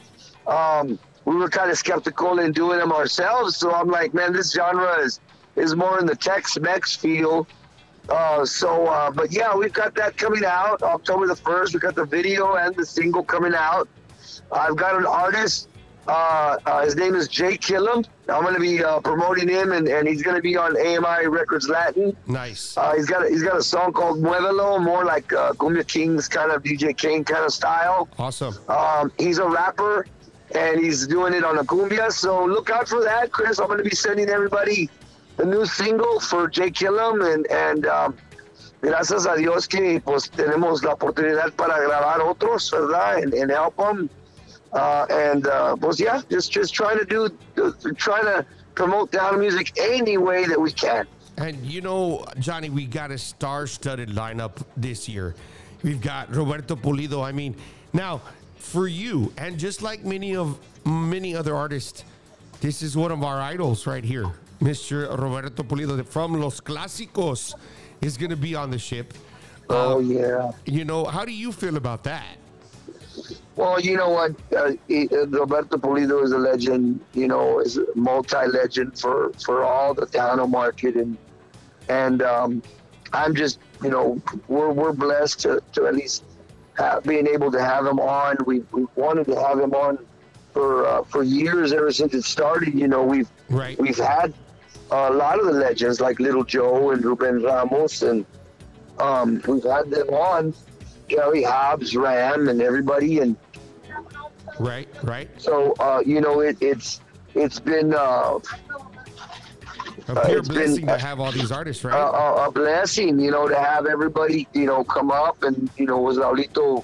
um, 0.45 0.99
we 1.25 1.35
were 1.35 1.49
kind 1.49 1.71
of 1.71 1.77
skeptical 1.77 2.39
in 2.39 2.51
doing 2.51 2.79
them 2.79 2.91
ourselves. 2.91 3.57
So 3.57 3.73
i'm 3.73 3.89
like 3.89 4.13
man 4.13 4.33
this 4.33 4.51
genre 4.51 4.99
is 4.99 5.19
is 5.55 5.75
more 5.75 5.99
in 5.99 6.05
the 6.05 6.15
tex-mex 6.15 6.95
feel. 6.95 7.47
Uh, 8.09 8.45
so 8.45 8.87
uh, 8.87 9.09
but 9.09 9.31
yeah 9.31 9.55
we've 9.55 9.73
got 9.73 9.95
that 9.95 10.17
coming 10.17 10.43
out 10.43 10.83
october 10.83 11.25
the 11.25 11.35
1st 11.35 11.73
we 11.73 11.79
got 11.79 11.95
the 11.95 12.05
video 12.05 12.55
and 12.55 12.75
the 12.75 12.85
single 12.85 13.23
coming 13.23 13.55
out. 13.55 13.87
I've 14.51 14.75
got 14.75 14.95
an 14.95 15.05
artist 15.05 15.69
uh, 16.07 16.57
uh, 16.65 16.83
his 16.83 16.95
name 16.95 17.15
is 17.15 17.27
Jay 17.27 17.57
Killam. 17.57 18.05
I'm 18.29 18.43
going 18.43 18.55
to 18.55 18.59
be 18.59 18.83
uh, 18.83 18.99
promoting 18.99 19.47
him, 19.47 19.71
and, 19.71 19.87
and 19.87 20.07
he's 20.07 20.21
going 20.21 20.35
to 20.35 20.41
be 20.41 20.57
on 20.57 20.77
AMI 20.77 21.27
Records 21.27 21.69
Latin. 21.69 22.15
Nice. 22.27 22.77
Uh, 22.77 22.93
he's 22.95 23.05
got 23.05 23.25
a, 23.25 23.29
he's 23.29 23.43
got 23.43 23.57
a 23.57 23.63
song 23.63 23.93
called 23.93 24.21
Muévelo, 24.21 24.81
more 24.83 25.05
like 25.05 25.31
uh, 25.33 25.53
Kumbia 25.53 25.87
Kings 25.87 26.27
kind 26.27 26.51
of 26.51 26.63
DJ 26.63 26.95
King 26.95 27.23
kind 27.23 27.45
of 27.45 27.53
style. 27.53 28.09
Awesome. 28.17 28.57
Um, 28.67 29.11
he's 29.17 29.37
a 29.37 29.47
rapper, 29.47 30.05
and 30.53 30.79
he's 30.79 31.07
doing 31.07 31.33
it 31.33 31.43
on 31.43 31.57
a 31.57 31.63
cumbia. 31.63 32.11
So 32.11 32.45
look 32.45 32.69
out 32.69 32.87
for 32.87 33.03
that, 33.03 33.31
Chris. 33.31 33.59
I'm 33.59 33.67
going 33.67 33.83
to 33.83 33.89
be 33.89 33.95
sending 33.95 34.29
everybody 34.29 34.89
the 35.37 35.45
new 35.45 35.65
single 35.65 36.19
for 36.19 36.47
Jay 36.49 36.69
Killam, 36.69 37.33
and 37.33 37.47
and 37.47 37.85
um, 37.85 38.17
gracias 38.81 39.25
a 39.25 39.37
Dios 39.37 39.67
que 39.67 40.01
pues 40.01 40.29
tenemos 40.29 40.83
la 40.83 40.93
oportunidad 40.93 41.53
para 41.53 41.79
grabar 41.79 42.21
otros, 42.21 42.69
¿verdad? 42.71 43.23
And, 43.23 43.33
and 43.33 43.51
help 43.51 43.77
them. 43.77 44.09
Uh, 44.73 45.05
and 45.09 45.47
uh, 45.47 45.75
pues 45.75 45.99
yeah, 45.99 46.21
just 46.29 46.51
just 46.51 46.73
trying 46.73 46.97
to 46.97 47.05
do, 47.05 47.29
trying 47.95 48.25
to 48.25 48.45
promote 48.75 49.11
down 49.11 49.39
music 49.39 49.71
any 49.77 50.17
way 50.17 50.45
that 50.45 50.59
we 50.59 50.71
can. 50.71 51.07
And 51.37 51.63
you 51.65 51.81
know, 51.81 52.25
Johnny, 52.39 52.69
we 52.69 52.85
got 52.85 53.11
a 53.11 53.17
star-studded 53.17 54.09
lineup 54.09 54.63
this 54.77 55.07
year. 55.07 55.35
We've 55.83 56.01
got 56.01 56.33
Roberto 56.33 56.75
Pulido. 56.75 57.23
I 57.23 57.31
mean, 57.31 57.55
now 57.91 58.21
for 58.55 58.87
you, 58.87 59.31
and 59.37 59.59
just 59.59 59.81
like 59.81 60.03
many 60.03 60.35
of 60.35 60.57
many 60.85 61.35
other 61.35 61.55
artists, 61.55 62.03
this 62.61 62.81
is 62.81 62.95
one 62.97 63.11
of 63.11 63.23
our 63.23 63.39
idols 63.41 63.85
right 63.85 64.03
here, 64.03 64.25
Mr. 64.61 65.09
Roberto 65.19 65.63
Pulido 65.63 66.05
from 66.05 66.39
Los 66.39 66.59
Clásicos 66.61 67.53
is 68.01 68.17
going 68.17 68.29
to 68.29 68.37
be 68.37 68.55
on 68.55 68.71
the 68.71 68.79
ship. 68.79 69.13
Oh 69.69 69.99
yeah. 69.99 70.51
You 70.65 70.85
know, 70.85 71.05
how 71.05 71.25
do 71.25 71.31
you 71.31 71.51
feel 71.51 71.77
about 71.77 72.03
that? 72.05 72.37
Well, 73.55 73.79
you 73.79 73.97
know 73.97 74.09
what? 74.09 74.31
Uh, 74.51 74.73
uh, 74.89 75.27
Roberto 75.27 75.77
Pulido 75.77 76.23
is 76.23 76.31
a 76.31 76.37
legend. 76.37 76.99
You 77.13 77.27
know, 77.27 77.59
is 77.59 77.77
a 77.77 77.85
multi-legend 77.95 78.99
for 78.99 79.31
for 79.45 79.63
all 79.63 79.93
the 79.93 80.07
Tejano 80.07 80.49
market, 80.49 80.95
and 80.95 81.17
and 81.87 82.21
um, 82.23 82.63
I'm 83.11 83.35
just, 83.35 83.59
you 83.83 83.89
know, 83.89 84.19
we're 84.47 84.71
we're 84.71 84.93
blessed 84.93 85.39
to, 85.41 85.61
to 85.73 85.85
at 85.85 85.93
least 85.93 86.23
have, 86.77 87.03
being 87.03 87.27
able 87.27 87.51
to 87.51 87.61
have 87.63 87.85
him 87.85 87.99
on. 87.99 88.37
We 88.45 88.61
we 88.71 88.87
wanted 88.95 89.25
to 89.27 89.35
have 89.39 89.59
him 89.59 89.73
on 89.73 89.99
for 90.51 90.87
uh, 90.87 91.03
for 91.03 91.21
years 91.21 91.73
ever 91.73 91.91
since 91.91 92.15
it 92.15 92.23
started. 92.23 92.73
You 92.73 92.87
know, 92.87 93.03
we've 93.03 93.29
Right. 93.49 93.77
we've 93.79 93.97
had 93.97 94.33
a 94.89 95.11
lot 95.11 95.39
of 95.39 95.45
the 95.45 95.51
legends 95.51 96.01
like 96.01 96.19
Little 96.19 96.43
Joe 96.43 96.89
and 96.89 97.05
Ruben 97.05 97.43
Ramos, 97.43 98.01
and 98.01 98.25
um, 98.97 99.43
we've 99.47 99.63
had 99.63 99.91
them 99.91 100.09
on. 100.09 100.55
Gary 101.09 101.43
Hobbs, 101.43 101.95
Ram, 101.95 102.47
and 102.47 102.61
everybody, 102.61 103.19
and 103.19 103.35
Right, 104.59 104.87
right. 105.03 105.29
so 105.41 105.73
uh, 105.79 106.01
you 106.05 106.21
know 106.21 106.39
it, 106.41 106.57
it's 106.61 107.01
it's 107.35 107.59
been 107.59 107.93
uh, 107.93 108.39
A 110.07 110.11
Uh, 110.11 110.25
pure 110.25 110.39
it's 110.39 110.47
been- 110.49 110.57
blessing 110.57 110.87
to 110.87 110.97
have 110.97 111.19
all 111.19 111.31
these 111.31 111.51
artists, 111.51 111.83
right? 111.83 111.93
a, 111.95 112.45
a 112.47 112.51
blessing, 112.51 113.19
you 113.19 113.31
know, 113.31 113.47
to 113.47 113.55
have 113.59 113.85
everybody, 113.85 114.47
you 114.53 114.65
know, 114.65 114.83
come 114.83 115.11
up 115.11 115.41
and 115.43 115.69
you 115.77 115.85
know, 115.85 115.97
was 115.97 116.17
Raulito 116.17 116.83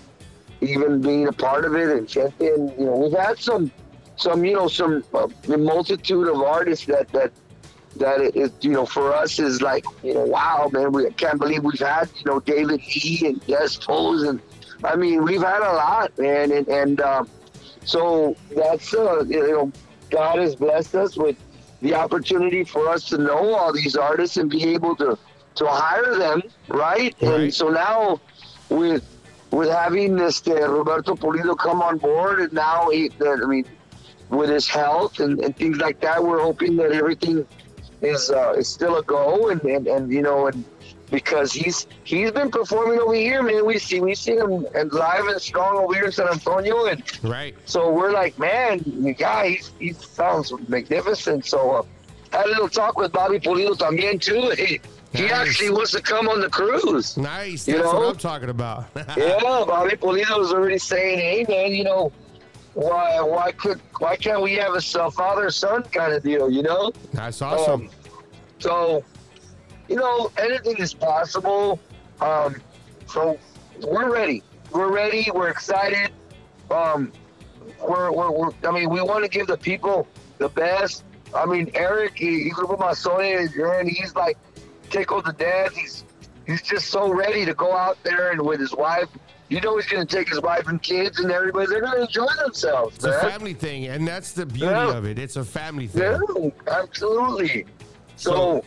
even 0.62 1.02
being 1.02 1.28
a 1.28 1.32
part 1.34 1.64
of 1.66 1.76
it 1.76 1.90
and 1.90 2.08
Chente, 2.08 2.54
and 2.56 2.72
you 2.80 2.86
know, 2.86 2.96
we've 2.98 3.18
had 3.18 3.38
some, 3.38 3.72
some, 4.18 4.44
you 4.44 4.54
know, 4.54 4.68
some 4.68 5.04
uh, 5.14 5.28
multitude 5.58 6.28
of 6.28 6.42
artists 6.42 6.86
that 6.88 7.08
that 7.10 7.32
that 7.98 8.22
it, 8.22 8.36
it, 8.36 8.52
you 8.62 8.72
know, 8.72 8.86
for 8.86 9.14
us 9.14 9.40
is 9.40 9.62
like, 9.62 9.84
you 10.04 10.14
know, 10.14 10.24
wow, 10.26 10.70
man, 10.72 10.92
we 10.92 11.10
can't 11.12 11.40
believe 11.40 11.64
we've 11.64 11.80
had, 11.80 12.10
you 12.18 12.26
know, 12.26 12.40
David 12.40 12.82
E 13.06 13.26
and 13.28 13.46
Des 13.48 13.70
Toes, 13.80 14.24
and 14.24 14.40
I 14.84 14.96
mean, 14.96 15.24
we've 15.24 15.42
had 15.42 15.62
a 15.62 15.74
lot, 15.74 16.18
man, 16.18 16.52
and 16.52 16.68
and 16.68 17.02
um, 17.02 17.28
so 17.86 18.36
that's 18.56 18.94
uh, 18.94 19.24
you 19.28 19.52
know, 19.52 19.72
God 20.10 20.40
has 20.40 20.56
blessed 20.56 20.96
us 20.96 21.18
with 21.18 21.38
the 21.82 21.94
opportunity 21.94 22.64
for 22.64 22.90
us 22.90 23.06
to 23.10 23.18
know 23.18 23.54
all 23.54 23.72
these 23.72 23.96
artists 23.96 24.38
and 24.38 24.50
be 24.50 24.64
able 24.74 24.96
to 24.98 25.18
to 25.56 25.68
hire 25.68 26.16
them, 26.18 26.42
right? 26.68 27.16
And 27.22 27.54
so 27.54 27.70
now 27.70 28.22
with 28.70 29.04
with 29.52 29.70
having 29.70 30.16
this 30.16 30.46
uh, 30.48 30.70
Roberto 30.70 31.16
Pulido 31.16 31.58
come 31.58 31.82
on 31.82 31.98
board, 31.98 32.40
and 32.40 32.54
now 32.54 32.90
he, 32.90 33.12
I 33.26 33.36
mean, 33.46 33.66
with 34.30 34.50
his 34.50 34.68
health 34.68 35.20
and, 35.20 35.40
and 35.40 35.56
things 35.56 35.78
like 35.78 36.00
that. 36.02 36.24
We're 36.24 36.42
hoping 36.42 36.76
that 36.78 36.92
everything 36.92 37.46
is 38.02 38.30
uh, 38.30 38.54
is 38.58 38.68
still 38.68 38.98
a 38.98 39.04
go, 39.04 39.50
and, 39.50 39.62
and, 39.64 39.88
and 39.88 40.12
you 40.12 40.22
know, 40.22 40.48
and 40.48 40.64
because 41.12 41.52
he's 41.52 41.88
he's 42.04 42.32
been 42.32 42.52
performing 42.52 43.00
over 43.00 43.14
here, 43.14 43.42
man. 43.44 43.66
We 43.66 43.80
see 43.80 44.00
we 44.02 44.16
see 44.16 44.36
him 44.36 44.66
and 44.76 44.92
live 44.94 45.26
and 45.28 45.42
strong 45.42 45.78
over 45.78 45.94
here 45.94 46.06
in 46.06 46.12
San 46.12 46.28
Antonio, 46.30 46.86
and 46.86 47.04
Right. 47.24 47.56
so 47.66 47.92
we're 47.92 48.12
like, 48.12 48.38
man, 48.40 48.82
the 48.86 49.14
guy, 49.14 49.60
he 49.80 49.94
sounds 49.94 50.54
magnificent. 50.68 51.46
So 51.46 51.72
uh, 51.72 51.84
had 52.32 52.46
a 52.46 52.50
little 52.50 52.70
talk 52.70 52.98
with 52.98 53.12
Bobby 53.12 53.40
Pulido 53.40 53.76
también 53.78 54.22
too. 54.22 54.54
He, 55.12 55.24
he 55.24 55.32
actually 55.32 55.72
wants 55.72 55.90
to 55.94 56.02
come 56.04 56.30
on 56.30 56.40
the 56.40 56.50
cruise. 56.50 57.18
Nice. 57.18 57.68
You 57.68 57.78
That's 57.78 57.92
know? 57.92 58.00
what 58.00 58.10
I'm 58.10 58.18
talking 58.18 58.50
about. 58.50 58.86
yeah, 59.18 59.40
Bobby 59.42 59.96
Pulido 59.96 60.38
was 60.38 60.54
already 60.54 60.78
saying, 60.78 61.18
hey 61.18 61.46
man, 61.50 61.74
you 61.74 61.84
know, 61.84 62.12
why 62.76 63.20
why 63.20 63.52
could 63.54 63.82
why 63.98 64.16
can't 64.16 64.42
we 64.44 64.54
have 64.54 64.76
a 64.76 64.82
father 65.10 65.50
son 65.50 65.82
kind 65.84 66.14
of 66.14 66.22
deal? 66.22 66.52
You 66.52 66.62
know. 66.62 66.92
That's 67.14 67.42
awesome. 67.42 67.82
Um, 67.82 67.90
so, 68.60 69.04
you 69.90 69.96
know, 69.96 70.32
anything 70.38 70.78
is 70.78 70.94
possible. 70.94 71.80
Um, 72.22 72.56
so 73.08 73.38
we're 73.86 74.12
ready. 74.14 74.44
We're 74.72 74.94
ready. 74.94 75.30
We're 75.34 75.50
excited. 75.50 76.12
Um, 76.70 77.12
we're, 77.82 78.12
we're, 78.12 78.32
we're 78.32 78.52
I 78.68 78.72
mean, 78.72 78.90
we 78.90 79.02
want 79.02 79.24
to 79.24 79.30
give 79.30 79.48
the 79.48 79.58
people 79.58 80.08
the 80.38 80.50
best. 80.50 81.04
I 81.36 81.46
mean, 81.46 81.72
Eric, 81.74 82.14
he, 82.16 82.44
he 82.44 82.52
Grupo 82.52 82.78
Masones, 82.78 83.80
and 83.80 83.90
he's 83.90 84.16
like 84.16 84.38
tickled 84.90 85.26
to 85.26 85.34
death. 85.34 85.74
He's 85.74 86.04
he's 86.46 86.62
just 86.62 86.88
so 86.88 87.12
ready 87.12 87.46
to 87.46 87.54
go 87.54 87.76
out 87.76 87.98
there 88.04 88.32
and 88.32 88.42
with 88.42 88.60
his 88.60 88.74
wife. 88.74 89.10
You 89.50 89.60
know, 89.62 89.78
he's 89.78 89.88
going 89.88 90.06
to 90.06 90.16
take 90.16 90.30
his 90.30 90.42
wife 90.42 90.68
and 90.68 90.80
kids 90.80 91.20
and 91.20 91.32
everybody. 91.32 91.66
They're 91.66 91.82
going 91.82 91.98
to 91.98 92.02
enjoy 92.04 92.28
themselves. 92.44 92.96
It's 92.98 93.06
a 93.06 93.20
family 93.20 93.56
thing, 93.56 93.88
and 93.88 94.08
that's 94.08 94.34
the 94.34 94.46
beauty 94.46 94.66
Yeah. 94.68 94.96
of 94.96 95.06
it. 95.06 95.18
It's 95.18 95.38
a 95.38 95.44
family 95.44 95.88
thing. 95.88 96.04
Yeah, 96.04 96.50
absolutely. 96.72 97.66
So, 98.16 98.64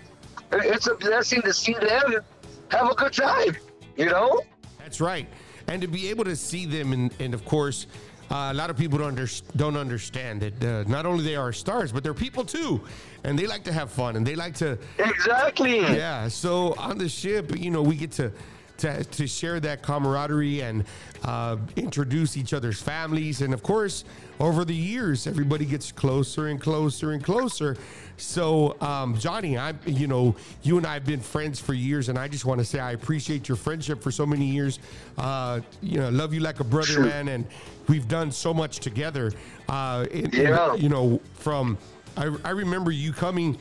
it's 0.52 0.86
a 0.86 0.94
blessing 0.94 1.42
to 1.42 1.52
see 1.52 1.74
them 1.74 2.22
have 2.70 2.90
a 2.90 2.94
good 2.94 3.12
time. 3.12 3.56
You 3.96 4.06
know? 4.06 4.42
That's 4.78 5.00
right. 5.00 5.28
And 5.68 5.80
to 5.82 5.88
be 5.88 6.08
able 6.08 6.24
to 6.24 6.36
see 6.36 6.66
them, 6.66 6.92
and, 6.92 7.14
and 7.20 7.34
of 7.34 7.44
course, 7.44 7.86
uh, 8.30 8.50
a 8.50 8.54
lot 8.54 8.70
of 8.70 8.76
people 8.76 8.98
don't, 8.98 9.08
under, 9.08 9.26
don't 9.56 9.76
understand 9.76 10.40
that 10.40 10.64
uh, 10.64 10.84
not 10.88 11.04
only 11.04 11.22
they 11.22 11.36
are 11.36 11.52
stars, 11.52 11.92
but 11.92 12.02
they're 12.02 12.14
people 12.14 12.44
too, 12.44 12.80
and 13.24 13.38
they 13.38 13.46
like 13.46 13.62
to 13.64 13.72
have 13.72 13.90
fun 13.90 14.16
and 14.16 14.26
they 14.26 14.34
like 14.34 14.54
to. 14.54 14.78
Exactly. 14.98 15.80
Yeah. 15.80 16.28
So 16.28 16.74
on 16.78 16.96
the 16.96 17.08
ship, 17.08 17.56
you 17.56 17.70
know, 17.70 17.82
we 17.82 17.94
get 17.94 18.12
to 18.12 18.32
to, 18.78 19.04
to 19.04 19.26
share 19.26 19.60
that 19.60 19.82
camaraderie 19.82 20.62
and 20.62 20.84
uh, 21.24 21.56
introduce 21.76 22.36
each 22.36 22.52
other's 22.52 22.80
families, 22.80 23.42
and 23.42 23.54
of 23.54 23.62
course, 23.62 24.04
over 24.42 24.64
the 24.64 24.74
years, 24.74 25.28
everybody 25.28 25.64
gets 25.64 25.92
closer 25.92 26.48
and 26.48 26.60
closer 26.60 27.12
and 27.12 27.22
closer. 27.22 27.76
So, 28.16 28.76
um, 28.80 29.16
Johnny, 29.16 29.56
I, 29.56 29.72
you 29.86 30.08
know, 30.08 30.34
you 30.64 30.76
and 30.78 30.86
I 30.86 30.94
have 30.94 31.04
been 31.06 31.20
friends 31.20 31.60
for 31.60 31.74
years, 31.74 32.08
and 32.08 32.18
I 32.18 32.26
just 32.26 32.44
want 32.44 32.58
to 32.58 32.64
say 32.64 32.80
I 32.80 32.90
appreciate 32.90 33.48
your 33.48 33.56
friendship 33.56 34.02
for 34.02 34.10
so 34.10 34.26
many 34.26 34.44
years. 34.46 34.80
Uh, 35.16 35.60
you 35.80 35.98
know, 36.00 36.10
love 36.10 36.34
you 36.34 36.40
like 36.40 36.58
a 36.58 36.64
brother, 36.64 36.86
Sure. 36.88 37.04
man, 37.04 37.28
and 37.28 37.46
we've 37.88 38.08
done 38.08 38.32
so 38.32 38.52
much 38.52 38.80
together. 38.80 39.32
Uh, 39.68 40.06
and- 40.12 40.34
and, 40.34 40.82
you 40.82 40.88
know, 40.88 41.20
from 41.34 41.78
I, 42.16 42.24
I 42.44 42.50
remember 42.50 42.90
you 42.90 43.12
coming 43.12 43.56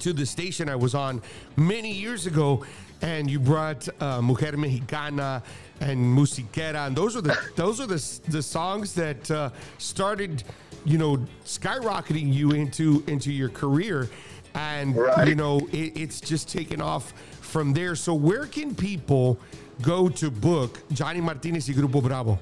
to 0.00 0.12
the 0.12 0.26
station 0.26 0.68
I 0.68 0.76
was 0.76 0.94
on 0.96 1.22
many 1.56 1.90
years 1.92 2.26
ago, 2.26 2.66
and 3.02 3.30
you 3.30 3.38
brought 3.38 3.88
uh, 4.00 4.20
Mujer 4.22 4.56
Mexicana 4.56 5.42
and 5.80 5.98
Musiquera, 6.16 6.86
and 6.86 6.96
those 6.96 7.16
are 7.16 7.20
the 7.20 7.36
those 7.56 7.80
are 7.80 7.86
the 7.86 8.02
the 8.28 8.42
songs 8.42 8.94
that 8.94 9.30
uh, 9.30 9.50
started, 9.78 10.42
you 10.84 10.98
know, 10.98 11.18
skyrocketing 11.44 12.32
you 12.32 12.52
into 12.52 13.02
into 13.06 13.30
your 13.32 13.48
career, 13.50 14.08
and 14.54 14.96
Right. 14.96 15.28
you 15.28 15.34
know 15.34 15.58
it, 15.72 15.96
it's 15.96 16.20
just 16.20 16.48
taken 16.48 16.80
off 16.80 17.12
from 17.40 17.72
there. 17.72 17.94
So 17.94 18.14
where 18.14 18.46
can 18.46 18.74
people 18.74 19.38
go 19.82 20.08
to 20.08 20.30
book 20.30 20.80
Johnny 20.92 21.20
Martinez 21.20 21.68
y 21.68 21.74
Grupo 21.74 22.02
Bravo? 22.02 22.38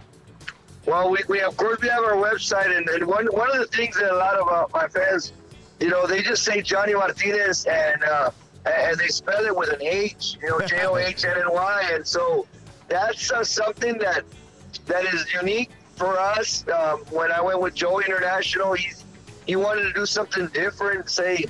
Well, 0.87 1.11
we, 1.11 1.19
we 1.29 1.41
of 1.41 1.57
course 1.57 1.81
we 1.81 1.89
have 1.89 2.05
our 2.05 2.13
website, 2.17 2.77
and, 2.77 2.89
and 2.89 3.07
one 3.07 3.27
one 3.27 3.51
of 3.51 3.59
the 3.59 3.67
things 3.77 3.97
that 3.97 4.13
a 4.13 4.17
lot 4.17 4.35
of 4.37 4.47
uh, 4.49 4.67
my 4.73 4.87
fans, 4.89 5.33
you 5.81 5.89
know, 5.89 6.07
they 6.07 6.23
just 6.23 6.45
say 6.45 6.63
Johnny 6.63 6.95
Martinez, 6.95 7.65
and 7.65 8.05
uh, 8.05 8.31
and 8.67 8.99
they 8.99 9.09
spell 9.09 9.45
it 9.45 9.55
with 9.55 9.71
an 9.71 9.83
H, 9.83 10.37
you 10.43 10.51
know, 10.51 10.61
J 10.61 10.87
O 10.87 10.97
H 10.97 11.25
N 11.25 11.37
N 11.37 11.53
Y, 11.53 11.91
and 11.93 12.07
so 12.07 12.47
that's 12.89 13.31
uh, 13.31 13.45
something 13.45 13.99
that 13.99 14.25
that 14.87 15.05
is 15.15 15.33
unique 15.33 15.71
for 15.97 16.19
us. 16.19 16.65
Um, 16.69 17.01
when 17.11 17.31
I 17.31 17.41
went 17.41 17.61
with 17.61 17.75
Joey 17.75 18.05
International, 18.07 18.73
he's 18.75 19.05
he 19.47 19.57
wanted 19.57 19.83
to 19.83 19.93
do 19.93 20.07
something 20.07 20.49
different, 20.49 21.11
say 21.11 21.45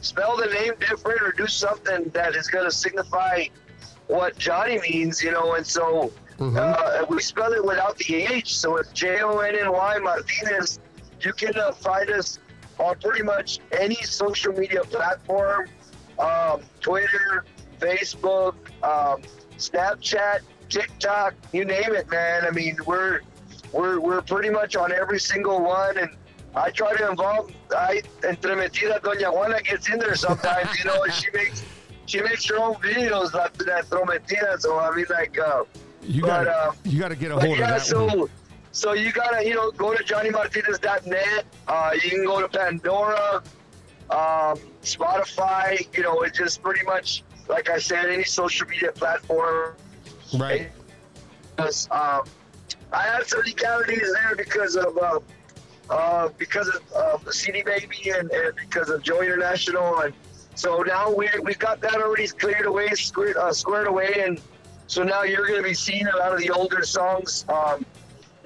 spell 0.00 0.36
the 0.36 0.46
name 0.46 0.72
different, 0.80 1.22
or 1.22 1.32
do 1.32 1.46
something 1.46 2.04
that 2.10 2.34
is 2.34 2.48
going 2.48 2.64
to 2.64 2.70
signify 2.70 3.44
what 4.08 4.36
Johnny 4.38 4.80
means, 4.80 5.22
you 5.22 5.30
know, 5.30 5.54
and 5.54 5.66
so 5.66 6.12
uh, 6.40 7.04
we 7.08 7.20
spell 7.20 7.52
it 7.52 7.64
without 7.64 7.96
the 7.98 8.14
H, 8.14 8.56
so 8.56 8.76
it's 8.76 8.90
J 8.92 9.20
O 9.22 9.38
N 9.38 9.54
N 9.56 9.70
Y 9.70 9.98
Martinez. 9.98 10.80
You 11.20 11.32
can 11.32 11.56
uh, 11.58 11.72
find 11.72 12.10
us 12.10 12.38
on 12.78 12.96
pretty 13.00 13.22
much 13.24 13.58
any 13.72 13.96
social 13.96 14.52
media 14.52 14.82
platform 14.84 15.68
um, 16.18 16.60
Twitter, 16.80 17.44
Facebook, 17.80 18.54
um, 18.82 19.22
Snapchat, 19.56 20.40
TikTok, 20.68 21.34
you 21.52 21.64
name 21.64 21.94
it, 21.94 22.10
man. 22.10 22.44
I 22.44 22.50
mean, 22.50 22.76
we're 22.86 23.20
we're 23.72 24.00
we're 24.00 24.22
pretty 24.22 24.50
much 24.50 24.76
on 24.76 24.92
every 24.92 25.20
single 25.20 25.62
one, 25.62 25.96
and 25.98 26.10
I 26.54 26.70
try 26.70 26.94
to 26.96 27.10
involve. 27.10 27.50
I 27.76 28.02
entremetida 28.22 29.00
Doña 29.00 29.32
Juana 29.32 29.60
gets 29.62 29.88
in 29.88 29.98
there 29.98 30.14
sometimes, 30.14 30.78
you 30.78 30.84
know, 30.84 31.02
and 31.02 31.12
she 31.12 31.28
makes 31.32 31.64
she 32.06 32.20
makes 32.22 32.46
her 32.48 32.58
own 32.58 32.74
videos 32.76 33.32
like 33.34 33.54
that 33.58 33.86
Trometida. 33.86 34.58
So 34.60 34.78
I 34.78 34.94
mean, 34.94 35.06
like, 35.10 35.38
uh, 35.38 35.64
You 36.02 36.22
got 36.22 36.46
uh, 36.46 36.72
you 36.84 36.98
got 36.98 37.08
to 37.08 37.16
get 37.16 37.30
a 37.30 37.34
hold 37.34 37.58
yeah, 37.58 37.64
of 37.64 37.70
that 37.70 37.82
so 37.82 38.06
one. 38.06 38.28
so 38.72 38.92
you 38.94 39.12
gotta 39.12 39.44
you 39.46 39.54
know 39.54 39.70
go 39.72 39.94
to 39.94 40.02
johnnymartinez.net. 40.04 41.44
Uh, 41.66 41.90
you 42.02 42.10
can 42.10 42.24
go 42.24 42.40
to 42.40 42.48
Pandora, 42.48 43.42
um, 44.10 44.58
Spotify. 44.82 45.86
You 45.96 46.02
know, 46.02 46.22
it's 46.22 46.38
just 46.38 46.62
pretty 46.62 46.84
much 46.84 47.22
like 47.48 47.70
I 47.70 47.78
said, 47.78 48.06
any 48.06 48.24
social 48.24 48.66
media 48.68 48.92
platform. 48.92 49.74
Right. 50.36 50.70
Because, 51.56 51.88
um, 51.90 52.22
I 52.92 53.02
had 53.02 53.26
some 53.26 53.40
legalities 53.40 54.14
there 54.14 54.36
because 54.36 54.76
of 54.76 54.96
uh, 54.96 55.18
uh, 55.90 56.28
because 56.38 56.68
of 56.68 56.82
uh, 56.94 57.16
the 57.18 57.32
CD 57.32 57.62
Baby 57.62 58.10
and, 58.10 58.30
and 58.30 58.54
because 58.56 58.88
of 58.88 59.02
Joey 59.02 59.26
International, 59.26 60.00
and 60.00 60.14
so 60.54 60.82
now 60.82 61.12
we 61.12 61.28
we 61.42 61.54
got 61.54 61.82
that 61.82 61.96
already 61.96 62.28
cleared 62.28 62.64
away, 62.64 62.88
squared, 62.94 63.36
uh, 63.36 63.52
squared 63.52 63.88
away, 63.88 64.22
and 64.24 64.40
so 64.86 65.02
now 65.02 65.22
you're 65.22 65.46
going 65.46 65.62
to 65.62 65.68
be 65.68 65.74
seeing 65.74 66.06
a 66.06 66.16
lot 66.16 66.32
of 66.32 66.38
the 66.38 66.48
older 66.50 66.82
songs 66.82 67.44
um, 67.50 67.84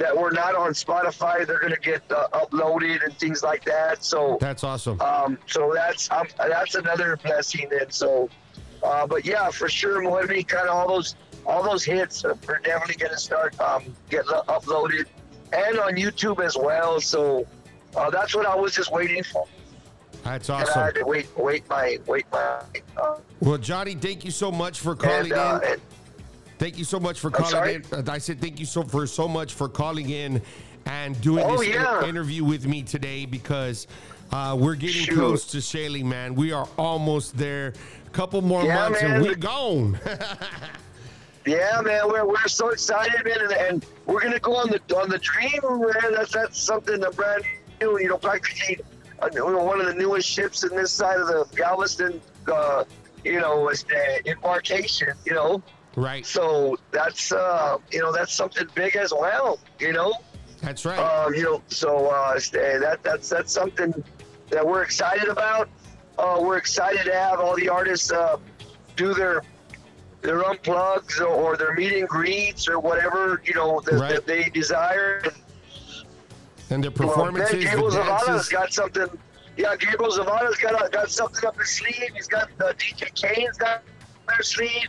that 0.03 0.16
were 0.16 0.32
not 0.32 0.55
on 0.57 0.72
Spotify. 0.72 1.46
They're 1.46 1.61
going 1.61 1.72
to 1.72 1.80
get 1.80 2.03
uh, 2.11 2.26
uploaded 2.32 3.05
and 3.05 3.16
things 3.18 3.42
like 3.42 3.64
that. 3.64 4.05
So 4.05 4.36
That's 4.40 4.64
awesome. 4.64 5.00
um, 5.00 5.38
so 5.46 5.72
that's 5.74 6.11
um, 6.11 6.26
that's 6.36 6.74
another 6.74 7.16
blessing. 7.22 7.68
And 7.80 7.92
so, 7.92 8.28
uh, 8.82 9.07
but 9.07 9.24
yeah, 9.24 9.50
for 9.50 9.68
sure, 9.68 10.03
Moebi, 10.03 10.46
kind 10.46 10.68
of 10.68 10.74
all 10.74 10.88
those 10.88 11.14
all 11.46 11.62
those 11.62 11.84
hits 11.84 12.24
are 12.24 12.34
definitely 12.64 12.96
going 12.96 13.12
to 13.12 13.18
start 13.18 13.59
um, 13.61 13.82
get 14.11 14.26
lo- 14.26 14.42
uploaded 14.48 15.07
and 15.53 15.78
on 15.78 15.92
YouTube 15.94 16.44
as 16.44 16.57
well. 16.57 17.00
So 17.00 17.46
uh, 17.96 18.11
that's 18.11 18.34
what 18.34 18.46
I 18.46 18.55
was 18.57 18.74
just 18.74 18.90
waiting 18.92 19.22
for. 19.22 19.46
That's 20.24 20.48
awesome. 20.50 20.68
And 20.72 20.80
I 20.80 20.84
had 20.86 20.94
to 20.96 21.05
wait, 21.05 21.28
wait 21.36 21.68
my, 21.68 21.98
wait 22.07 22.26
my. 22.32 22.61
Uh, 22.96 23.16
Well, 23.40 23.59
Johnny, 23.59 23.94
thank 23.94 24.24
you 24.24 24.30
so 24.30 24.53
much 24.53 24.78
for 24.80 24.94
calling 24.94 25.32
and, 25.32 25.32
uh, 25.32 25.61
in. 25.64 25.72
and 25.72 25.80
Thank 26.62 26.78
you 26.78 26.84
so 26.84 27.00
much 27.00 27.18
for 27.18 27.28
calling 27.28 27.74
in. 27.74 27.84
Uh, 27.92 28.04
I 28.08 28.18
said 28.18 28.40
thank 28.40 28.60
you 28.60 28.66
so 28.66 28.84
for 28.84 29.04
so 29.08 29.26
much 29.26 29.52
for 29.54 29.68
calling 29.68 30.10
in 30.10 30.40
and 30.86 31.20
doing 31.20 31.44
Oh, 31.44 31.56
this 31.56 31.66
yeah. 31.66 32.04
interview 32.04 32.44
with 32.44 32.68
me 32.68 32.84
today 32.84 33.26
because 33.26 33.88
uh, 34.30 34.56
we're 34.56 34.76
getting 34.76 35.02
Shoot. 35.02 35.16
close 35.16 35.44
to 35.46 35.60
sailing, 35.60 36.08
man. 36.08 36.36
We 36.36 36.52
are 36.52 36.68
almost 36.78 37.36
there. 37.36 37.72
A 38.06 38.10
couple 38.10 38.40
more 38.42 38.62
Yeah, 38.62 38.76
months 38.76 39.02
man. 39.02 39.10
and 39.10 39.22
we're 39.24 39.34
gone. 39.34 39.98
Yeah, 41.44 41.80
man, 41.80 42.02
we're, 42.06 42.24
we're 42.24 42.46
so 42.46 42.68
excited, 42.68 43.24
man, 43.24 43.40
and, 43.40 43.52
and 43.52 43.86
we're 44.06 44.20
gonna 44.20 44.38
go 44.38 44.54
on 44.54 44.68
the 44.68 44.78
on 44.96 45.08
the 45.08 45.18
dream, 45.18 45.58
man. 45.64 46.12
That's 46.14 46.30
that's 46.30 46.56
something 46.62 47.00
that 47.00 47.16
brand 47.16 47.42
new, 47.80 47.98
you 47.98 48.06
know, 48.06 48.16
practically 48.18 48.78
uh, 49.18 49.28
one 49.34 49.80
of 49.80 49.86
the 49.88 49.94
newest 49.94 50.28
ships 50.28 50.62
in 50.62 50.76
this 50.76 50.92
side 50.92 51.18
of 51.18 51.26
the 51.26 51.44
Galveston, 51.56 52.20
uh, 52.46 52.84
you 53.24 53.40
know, 53.40 53.68
is 53.70 53.82
the 53.82 54.22
embarkation, 54.30 55.08
you 55.26 55.34
know. 55.34 55.60
Right. 55.97 56.24
So 56.26 56.76
that's 56.90 57.32
uh, 57.32 57.78
you 57.90 58.01
know 58.01 58.12
that's 58.12 58.32
something 58.34 58.66
big 58.74 58.97
as 58.97 59.12
well, 59.12 59.59
you 59.78 59.93
know. 59.93 60.12
That's 60.61 60.84
right. 60.84 60.99
Um, 60.99 61.34
you 61.34 61.43
know, 61.43 61.62
so 61.68 62.07
uh, 62.09 62.38
stay- 62.38 62.78
that 62.78 63.03
that's 63.03 63.28
that's 63.28 63.53
something 63.53 63.93
that 64.51 64.66
we're 64.66 64.82
excited 64.82 65.28
about. 65.28 65.68
Uh, 66.18 66.38
we're 66.40 66.59
excited 66.59 67.05
to 67.07 67.12
have 67.12 67.40
all 67.40 67.57
the 67.57 67.68
artists 67.68 68.12
uh, 68.12 68.36
do 68.97 69.12
their 69.14 69.43
their 70.20 70.43
unplugs 70.43 71.20
or, 71.20 71.26
or 71.26 71.57
their 71.57 71.74
meet 71.74 71.95
and 71.95 72.09
greets 72.09 72.68
or 72.68 72.78
whatever 72.78 73.43
you 73.45 73.55
know 73.55 73.80
that, 73.80 73.95
Right. 73.95 74.11
that 74.14 74.26
they 74.26 74.49
desire. 74.51 75.22
And 76.70 76.82
their 76.84 76.90
Well, 76.93 77.09
performances, 77.09 77.53
man, 77.53 77.61
the 77.64 77.66
Gabriel 77.70 77.90
Zavala's 77.90 78.26
dances. 78.26 78.49
got 78.49 78.72
something. 78.72 79.07
Yeah, 79.57 79.76
Gabriel 79.76 80.12
Zavala's 80.12 80.57
got 80.57 80.93
got 80.93 81.11
something 81.11 81.45
up 81.47 81.59
his 81.59 81.70
sleeve. 81.70 82.11
He's 82.14 82.28
got 82.28 82.49
uh, 82.61 82.72
DJ 82.74 83.12
Kane's 83.14 83.57
got 83.59 83.76
up 83.78 83.82
their 84.28 84.43
sleeve. 84.43 84.88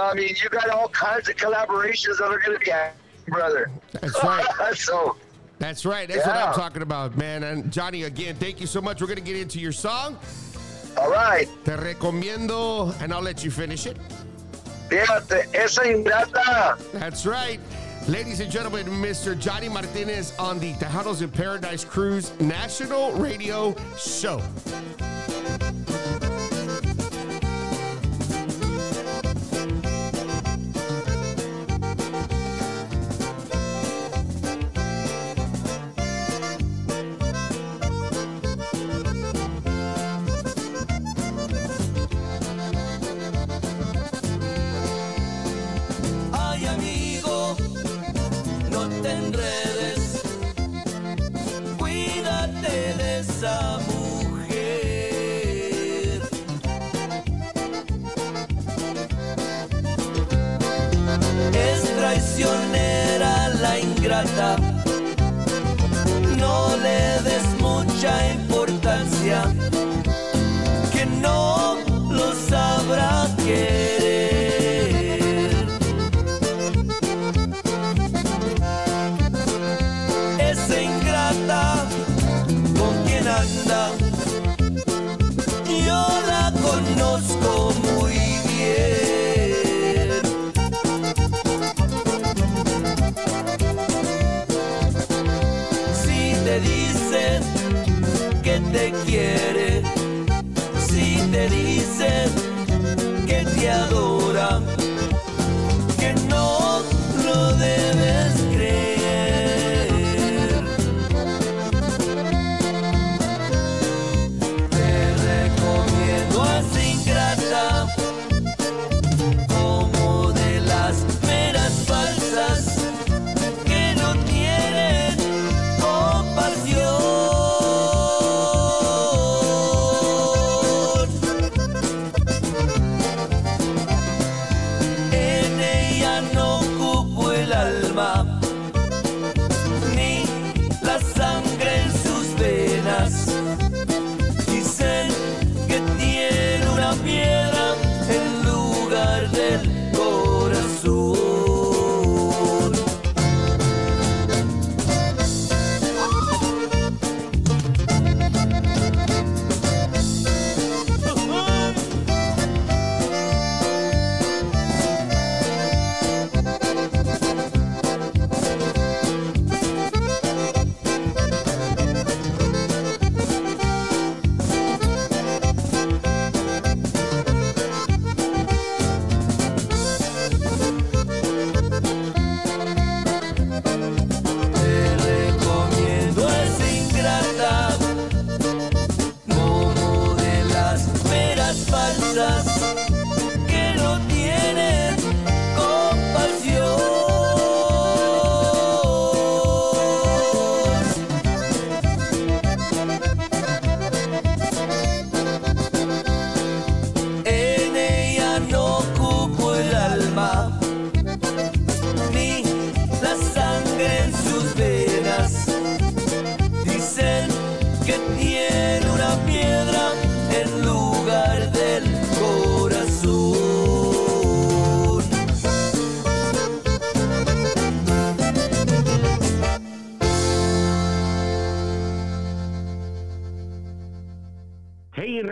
I 0.00 0.14
mean, 0.14 0.34
you 0.42 0.48
got 0.50 0.68
all 0.70 0.88
kinds 0.88 1.28
of 1.28 1.36
collaborations 1.36 2.18
that 2.18 2.26
are 2.26 2.38
going 2.38 2.58
to 2.58 2.64
be 2.64 2.70
happening, 2.70 3.00
brother. 3.28 3.70
That's 3.92 4.22
right. 4.22 4.46
so, 4.74 5.16
That's 5.58 5.84
right. 5.86 6.08
That's 6.08 6.26
what 6.26 6.36
I'm 6.36 6.54
talking 6.54 6.82
about, 6.82 7.16
man. 7.16 7.42
And 7.44 7.72
Johnny, 7.72 8.04
again, 8.04 8.36
thank 8.36 8.60
you 8.60 8.66
so 8.66 8.80
much. 8.80 9.00
We're 9.00 9.06
going 9.06 9.18
to 9.18 9.24
get 9.24 9.36
into 9.36 9.58
your 9.58 9.72
song. 9.72 10.18
all 10.98 11.10
right. 11.10 11.48
Te 11.64 11.72
recomiendo, 11.72 12.94
and 13.00 13.12
I'll 13.12 13.22
let 13.22 13.44
you 13.44 13.50
finish 13.50 13.86
it. 13.86 13.96
Fíjate, 14.88 15.52
esa 15.54 15.82
ingrata. 15.82 16.78
That's 16.92 17.26
right. 17.26 17.60
Ladies 18.08 18.38
and 18.38 18.50
gentlemen, 18.52 18.86
Mr. 18.86 19.36
Johnny 19.36 19.68
Martinez 19.68 20.32
on 20.38 20.60
the 20.60 20.74
Tejanos 20.74 21.22
in 21.22 21.30
Paradise 21.30 21.84
Cruise 21.84 22.30
National 22.38 23.10
Radio 23.12 23.74
Show. 23.98 24.40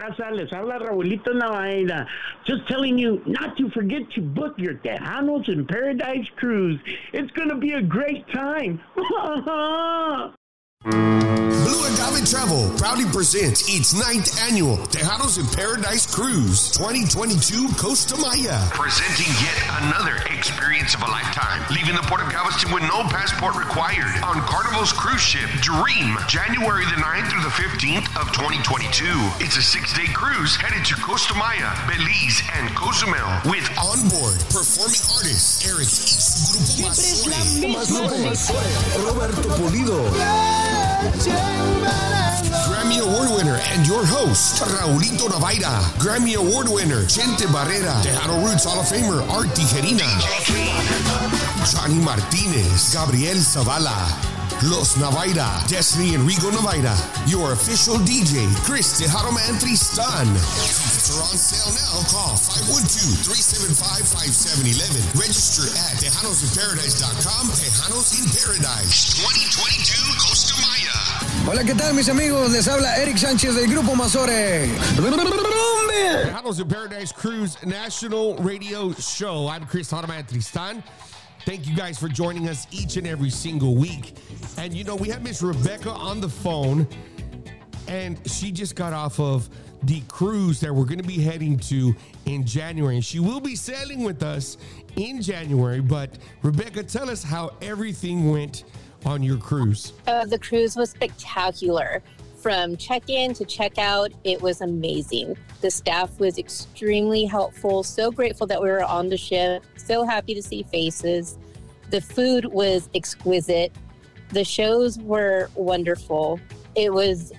Raza, 0.04 0.30
les 0.30 0.50
habla 0.52 0.78
Raulito. 0.78 2.06
Just 2.46 2.66
telling 2.68 2.98
you 2.98 3.22
not 3.26 3.56
to 3.56 3.70
forget 3.70 4.02
to 4.14 4.20
book 4.20 4.54
your 4.58 4.74
Tejanos 4.74 5.48
in 5.48 5.66
Paradise 5.66 6.26
cruise. 6.36 6.78
It's 7.12 7.30
going 7.32 7.48
to 7.48 7.56
be 7.56 7.72
a 7.72 7.82
great 7.82 8.26
time. 8.32 8.80
Blue 12.24 12.32
Travel 12.32 12.70
proudly 12.78 13.04
presents 13.12 13.68
its 13.68 13.92
ninth 13.92 14.40
annual 14.48 14.78
Tejanos 14.88 15.36
in 15.36 15.44
Paradise 15.44 16.08
Cruise 16.08 16.70
2022 16.72 17.68
Costa 17.76 18.16
Maya. 18.16 18.64
Presenting 18.72 19.28
yet 19.44 19.60
another 19.84 20.16
experience 20.32 20.94
of 20.94 21.02
a 21.02 21.10
lifetime. 21.12 21.60
Leaving 21.68 21.92
the 21.92 22.06
port 22.08 22.22
of 22.24 22.32
Galveston 22.32 22.72
with 22.72 22.82
no 22.84 23.04
passport 23.12 23.56
required 23.60 24.08
on 24.24 24.40
Carnival's 24.48 24.92
cruise 24.92 25.20
ship 25.20 25.50
Dream, 25.60 26.16
January 26.24 26.88
the 26.88 26.96
9th 26.96 27.28
through 27.28 27.44
the 27.44 27.52
15th 27.60 28.08
of 28.16 28.32
2022. 28.32 29.04
It's 29.44 29.60
a 29.60 29.62
six-day 29.62 30.08
cruise 30.16 30.56
headed 30.56 30.84
to 30.86 30.96
Costa 31.04 31.34
Maya, 31.36 31.76
Belize, 31.84 32.40
and 32.56 32.72
Cozumel 32.72 33.28
with 33.44 33.68
onboard 33.76 34.40
performing 34.48 35.04
artists 35.12 35.60
Eric 35.68 35.92
y 36.80 36.94
su 36.96 37.28
grupo 37.28 37.68
Más 37.68 38.48
Roberto 39.04 39.44
Pulido. 39.60 40.08
Grammy 42.64 43.00
Award 43.00 43.28
winner 43.36 43.58
and 43.72 43.86
your 43.86 44.04
host, 44.06 44.62
Raulito 44.62 45.28
Navaira. 45.28 45.82
Grammy 46.00 46.36
Award 46.36 46.68
winner, 46.68 47.04
Chente 47.04 47.44
Barrera. 47.52 48.00
Tejano 48.02 48.42
Roots 48.44 48.64
Hall 48.64 48.80
of 48.80 48.86
Famer, 48.86 49.20
Art 49.28 49.48
Tijerina. 49.48 50.08
Johnny 51.68 52.00
Martinez. 52.00 52.94
Gabriel 52.94 53.36
Zavala. 53.36 54.08
Los 54.62 54.96
Navaira, 54.96 55.66
Destiny 55.68 56.14
and 56.14 56.28
Rigo 56.28 56.50
Navaira, 56.50 56.94
your 57.28 57.52
official 57.52 57.96
DJ, 57.96 58.46
Chris 58.64 59.00
Tejano 59.00 59.34
Man 59.34 59.58
Tristan. 59.58 60.28
Tickets 61.04 61.12
are 61.12 61.20
on 61.20 61.36
sale 61.36 61.68
now. 61.74 62.00
Call 62.08 62.38
512-375-5711. 62.38 65.20
Register 65.20 65.68
at 65.84 66.00
TejanosInParadise.com. 66.00 67.52
Tejanos 67.52 68.16
in 68.16 68.24
Paradise 68.30 69.20
2022 69.20 70.00
Costa 70.16 70.22
Maya. 70.22 70.33
Hola, 71.46 71.62
¿qué 71.64 71.74
tal 71.74 71.94
mis 71.94 72.08
amigos? 72.08 72.50
Les 72.50 72.66
habla 72.68 72.96
Eric 72.96 73.18
Sánchez 73.18 73.54
del 73.54 73.68
Grupo 73.68 73.94
Mazore. 73.94 74.68
Tejanos 76.24 76.60
in 76.60 76.68
Paradise 76.68 77.12
Cruise 77.12 77.56
National 77.64 78.34
Radio 78.36 78.92
Show. 78.92 79.48
I'm 79.48 79.66
Chris 79.66 79.92
Automan 79.92 80.26
Tristan. 80.26 80.82
Thank 81.44 81.66
you 81.66 81.76
guys 81.76 81.98
for 81.98 82.08
joining 82.08 82.48
us 82.48 82.66
each 82.70 82.96
and 82.96 83.06
every 83.06 83.30
single 83.30 83.74
week. 83.74 84.14
And 84.56 84.72
you 84.72 84.84
know, 84.84 84.96
we 84.96 85.08
have 85.08 85.22
Miss 85.22 85.42
Rebecca 85.42 85.90
on 85.90 86.20
the 86.20 86.28
phone, 86.28 86.88
and 87.88 88.18
she 88.28 88.50
just 88.50 88.74
got 88.74 88.92
off 88.92 89.20
of 89.20 89.48
the 89.82 90.00
cruise 90.08 90.60
that 90.60 90.74
we're 90.74 90.86
going 90.86 91.02
to 91.02 91.06
be 91.06 91.20
heading 91.20 91.58
to 91.58 91.94
in 92.24 92.46
January. 92.46 92.94
And 92.94 93.04
she 93.04 93.20
will 93.20 93.40
be 93.40 93.54
sailing 93.54 94.02
with 94.02 94.22
us 94.22 94.56
in 94.96 95.20
January. 95.20 95.80
But 95.80 96.16
Rebecca, 96.42 96.82
tell 96.84 97.10
us 97.10 97.22
how 97.22 97.52
everything 97.60 98.30
went 98.30 98.64
on 99.06 99.22
your 99.22 99.36
cruise. 99.36 99.92
Uh, 100.06 100.24
the 100.24 100.38
cruise 100.38 100.76
was 100.76 100.90
spectacular. 100.90 102.02
From 102.36 102.76
check 102.76 103.08
in 103.08 103.32
to 103.34 103.44
check 103.46 103.78
out, 103.78 104.12
it 104.22 104.40
was 104.42 104.60
amazing. 104.60 105.36
The 105.62 105.70
staff 105.70 106.20
was 106.20 106.38
extremely 106.38 107.24
helpful. 107.24 107.82
So 107.82 108.10
grateful 108.10 108.46
that 108.48 108.60
we 108.60 108.68
were 108.68 108.84
on 108.84 109.08
the 109.08 109.16
ship. 109.16 109.64
So 109.76 110.04
happy 110.04 110.34
to 110.34 110.42
see 110.42 110.62
faces. 110.64 111.38
The 111.90 112.02
food 112.02 112.44
was 112.46 112.90
exquisite. 112.94 113.72
The 114.30 114.44
shows 114.44 114.98
were 114.98 115.48
wonderful. 115.54 116.38
It 116.74 116.92
was 116.92 117.32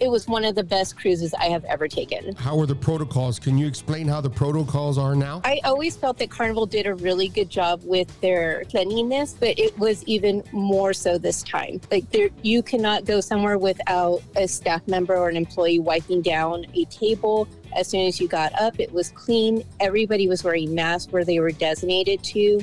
it 0.00 0.08
was 0.08 0.26
one 0.26 0.44
of 0.44 0.54
the 0.54 0.62
best 0.62 0.96
cruises 0.96 1.32
I 1.34 1.46
have 1.46 1.64
ever 1.64 1.88
taken. 1.88 2.34
How 2.36 2.58
are 2.60 2.66
the 2.66 2.74
protocols? 2.74 3.38
Can 3.38 3.56
you 3.56 3.66
explain 3.66 4.06
how 4.08 4.20
the 4.20 4.30
protocols 4.30 4.98
are 4.98 5.14
now? 5.14 5.40
I 5.44 5.60
always 5.64 5.96
felt 5.96 6.18
that 6.18 6.30
Carnival 6.30 6.66
did 6.66 6.86
a 6.86 6.94
really 6.94 7.28
good 7.28 7.48
job 7.48 7.82
with 7.84 8.20
their 8.20 8.64
cleanliness, 8.64 9.34
but 9.38 9.58
it 9.58 9.76
was 9.78 10.04
even 10.04 10.42
more 10.52 10.92
so 10.92 11.18
this 11.18 11.42
time. 11.42 11.80
Like 11.90 12.10
there, 12.10 12.28
you 12.42 12.62
cannot 12.62 13.04
go 13.04 13.20
somewhere 13.20 13.58
without 13.58 14.22
a 14.36 14.46
staff 14.46 14.86
member 14.86 15.16
or 15.16 15.28
an 15.28 15.36
employee 15.36 15.78
wiping 15.78 16.22
down 16.22 16.66
a 16.74 16.84
table. 16.86 17.48
As 17.76 17.88
soon 17.88 18.06
as 18.06 18.20
you 18.20 18.28
got 18.28 18.58
up, 18.60 18.78
it 18.78 18.92
was 18.92 19.10
clean. 19.10 19.62
Everybody 19.80 20.28
was 20.28 20.44
wearing 20.44 20.74
masks 20.74 21.12
where 21.12 21.24
they 21.24 21.40
were 21.40 21.52
designated 21.52 22.22
to. 22.24 22.60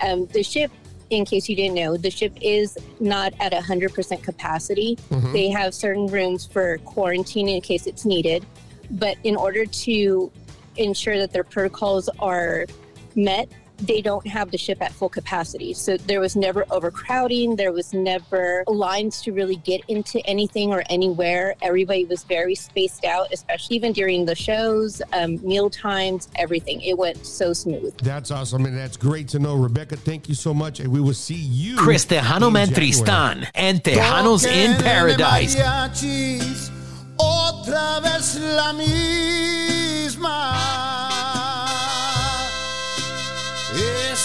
Um, 0.00 0.26
the 0.26 0.42
ship 0.42 0.70
in 1.14 1.24
case 1.24 1.48
you 1.48 1.56
didn't 1.56 1.74
know, 1.74 1.96
the 1.96 2.10
ship 2.10 2.32
is 2.40 2.76
not 3.00 3.32
at 3.40 3.52
100% 3.52 4.22
capacity. 4.22 4.96
Mhm. 5.10 5.32
They 5.32 5.48
have 5.48 5.74
certain 5.74 6.06
rooms 6.06 6.46
for 6.46 6.78
quarantine 6.78 7.48
in 7.48 7.60
case 7.60 7.86
it's 7.86 8.04
needed. 8.04 8.44
But 8.90 9.16
in 9.24 9.36
order 9.36 9.64
to 9.64 10.30
ensure 10.76 11.18
that 11.18 11.32
their 11.32 11.44
protocols 11.44 12.08
are 12.18 12.66
met, 13.14 13.48
they 13.78 14.00
don't 14.00 14.26
have 14.26 14.50
the 14.50 14.58
ship 14.58 14.80
at 14.80 14.92
full 14.92 15.08
capacity. 15.08 15.72
So 15.74 15.96
there 15.96 16.20
was 16.20 16.36
never 16.36 16.64
overcrowding. 16.70 17.56
There 17.56 17.72
was 17.72 17.92
never 17.92 18.64
lines 18.66 19.20
to 19.22 19.32
really 19.32 19.56
get 19.56 19.82
into 19.88 20.24
anything 20.26 20.72
or 20.72 20.82
anywhere. 20.90 21.54
Everybody 21.62 22.04
was 22.04 22.24
very 22.24 22.54
spaced 22.54 23.04
out, 23.04 23.32
especially 23.32 23.76
even 23.76 23.92
during 23.92 24.24
the 24.24 24.34
shows, 24.34 25.02
um, 25.12 25.44
meal 25.46 25.70
times, 25.70 26.28
everything. 26.36 26.80
It 26.82 26.96
went 26.96 27.26
so 27.26 27.52
smooth. 27.52 27.96
That's 27.98 28.30
awesome, 28.30 28.66
and 28.66 28.76
that's 28.76 28.96
great 28.96 29.28
to 29.28 29.38
know. 29.38 29.54
Rebecca, 29.54 29.96
thank 29.96 30.28
you 30.28 30.34
so 30.34 30.54
much, 30.54 30.80
and 30.80 30.88
we 30.92 31.00
will 31.00 31.14
see 31.14 31.34
you. 31.34 31.76
Chris 31.76 32.06
Tejano 32.06 32.48
in 32.48 32.52
Man 32.52 32.72
Tristan 32.72 33.46
and 33.54 33.82
Tejanos 33.82 34.46
in 34.46 34.80
Paradise. 34.82 35.56
mariachis, 35.56 36.70
otra 37.18 38.00
vez 38.00 38.38
la 38.38 38.72
misma. 38.72 40.24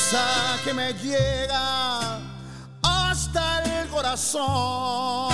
Que 0.10 0.74
me 0.74 0.92
llega 0.94 2.20
hasta 2.82 3.62
el 3.64 3.88
corazón. 3.90 5.30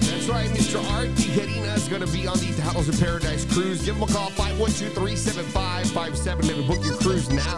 That's 0.00 0.28
right, 0.28 0.48
Mr. 0.50 0.80
Art 0.92 1.08
Tijerina 1.16 1.76
is 1.76 1.88
going 1.88 2.02
to 2.02 2.12
be 2.12 2.28
on 2.28 2.38
the 2.38 2.52
Tejanos 2.52 2.88
in 2.88 2.96
Paradise 3.04 3.44
cruise. 3.52 3.82
Give 3.84 3.96
him 3.96 4.04
a 4.04 4.06
call, 4.06 4.30
512-375-5711. 4.30 6.68
Book 6.68 6.84
your 6.84 6.94
cruise 6.98 7.28
now. 7.30 7.56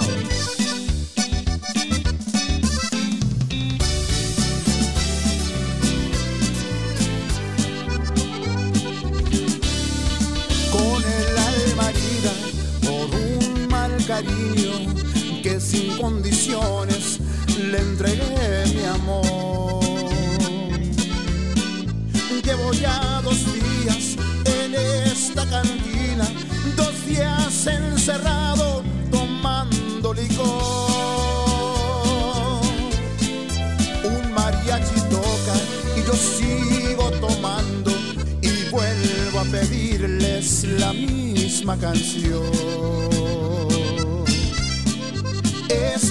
Que 14.06 15.58
sin 15.58 15.96
condiciones 15.96 17.18
le 17.58 17.78
entregué 17.78 18.64
mi 18.72 18.84
amor. 18.84 19.82
Llevo 22.44 22.72
ya 22.72 23.20
dos 23.24 23.44
días 23.52 24.16
en 24.44 24.76
esta 24.76 25.44
cantina, 25.50 26.24
dos 26.76 27.04
días 27.04 27.66
encerrado 27.66 28.84
tomando 29.10 30.14
licor. 30.14 30.46
Un 34.04 34.32
mariachi 34.32 35.00
toca 35.10 35.56
y 35.96 36.04
yo 36.06 36.14
sigo 36.14 37.10
tomando 37.20 37.90
y 38.40 38.70
vuelvo 38.70 39.40
a 39.40 39.44
pedirles 39.50 40.62
la 40.78 40.92
misma 40.92 41.76
canción. 41.76 43.75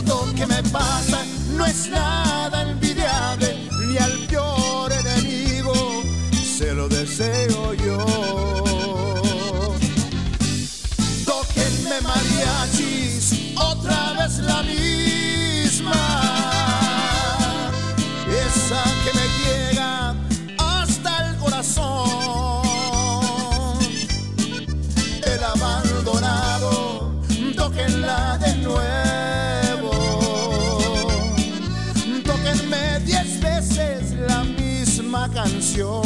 Esto 0.05 0.23
que 0.35 0.45
me 0.45 0.61
pasa. 0.71 1.25
No 1.57 1.65
es 1.65 1.89
nada 1.89 2.61
envidiable, 2.61 3.67
ni 3.87 3.97
al 3.97 4.11
peor 4.27 4.64
canción. 35.75 36.04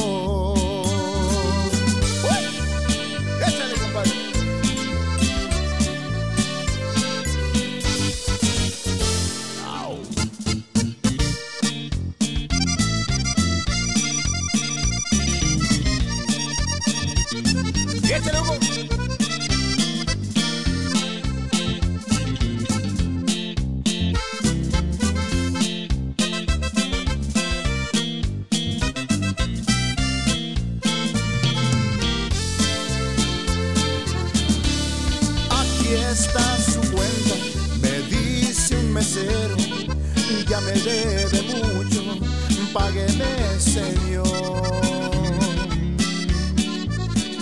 Págueme 42.74 43.60
señor. 43.60 44.28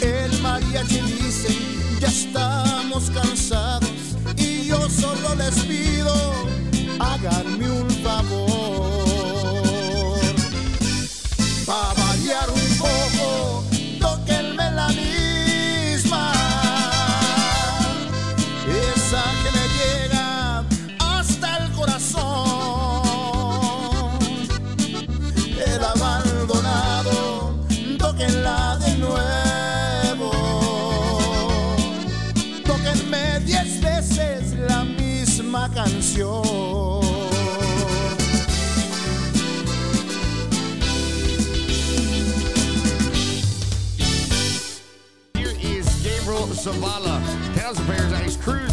El 0.01 0.41
mariachi 0.41 1.01
dice, 1.01 1.55
ya 1.99 2.07
estamos 2.07 3.09
cansados 3.09 3.86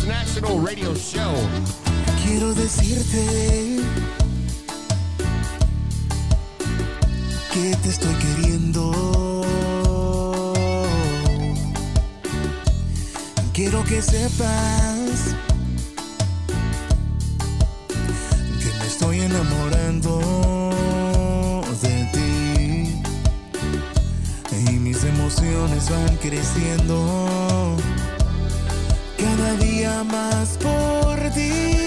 Transnational 0.04 0.62
Radio 0.62 0.94
Show. 0.94 1.32
Quiero 2.22 2.54
decirte 2.54 3.80
que 7.50 7.74
te 7.76 7.88
estoy 7.88 8.14
queriendo. 8.16 9.42
Quiero 13.54 13.82
que 13.84 14.02
sepas 14.02 15.34
que 18.60 18.78
me 18.78 18.86
estoy 18.86 19.20
enamorando 19.20 20.20
de 21.80 22.04
ti 22.12 23.00
y 24.68 24.72
mis 24.72 25.02
emociones 25.02 25.88
van 25.88 26.14
creciendo 26.16 27.43
más 30.04 30.56
por 30.58 31.30
ti. 31.30 31.83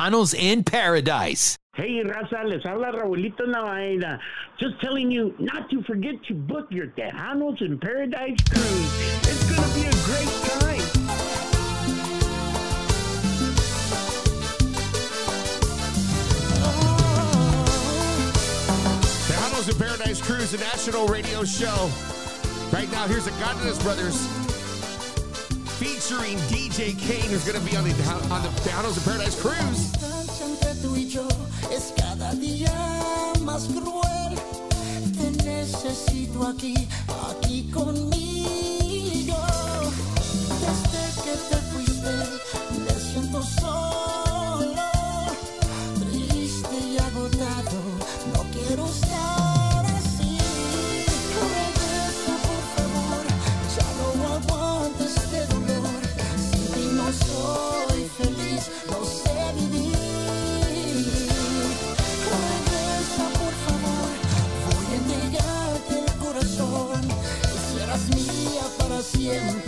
Tejanos 0.00 0.34
in 0.34 0.64
Paradise. 0.64 1.58
Hey, 1.74 2.02
Raza, 2.02 2.44
les 2.44 2.62
habla 2.64 2.90
Raulito 2.92 3.46
Navaira. 3.46 4.18
Just 4.58 4.80
telling 4.80 5.10
you 5.10 5.34
not 5.38 5.68
to 5.68 5.82
forget 5.82 6.14
to 6.26 6.34
book 6.34 6.68
your 6.70 6.86
Tejanos 6.88 7.60
in 7.60 7.78
Paradise 7.78 8.38
cruise. 8.48 9.20
It's 9.28 9.50
going 9.50 9.68
to 9.68 9.74
be 9.74 9.82
a 9.82 9.92
great 10.06 10.28
time. 10.48 10.80
Tejanos 19.28 19.70
in 19.70 19.76
Paradise 19.78 20.22
cruise, 20.22 20.54
a 20.54 20.58
national 20.58 21.08
radio 21.08 21.44
show. 21.44 21.90
Right 22.72 22.90
now, 22.90 23.06
here's 23.06 23.26
the 23.26 23.32
Gondanas 23.32 23.82
Brothers 23.82 24.49
featuring 25.80 26.36
DJ 26.52 26.92
Kane, 27.00 27.30
who's 27.30 27.42
going 27.42 27.58
to 27.58 27.64
be 27.64 27.74
on 27.74 27.84
the 27.84 27.92
on 28.28 28.42
the 28.42 28.50
Downers 28.68 28.98
of 28.98 29.04
Paradise 29.06 29.34
cruise. 29.40 29.90
Desde 40.60 41.02
que 41.22 41.34
te 41.48 41.56
fuiste, 41.72 42.12
me 42.84 42.94
siento 43.00 43.42
solo. 43.42 44.19
tiempo. 69.30 69.59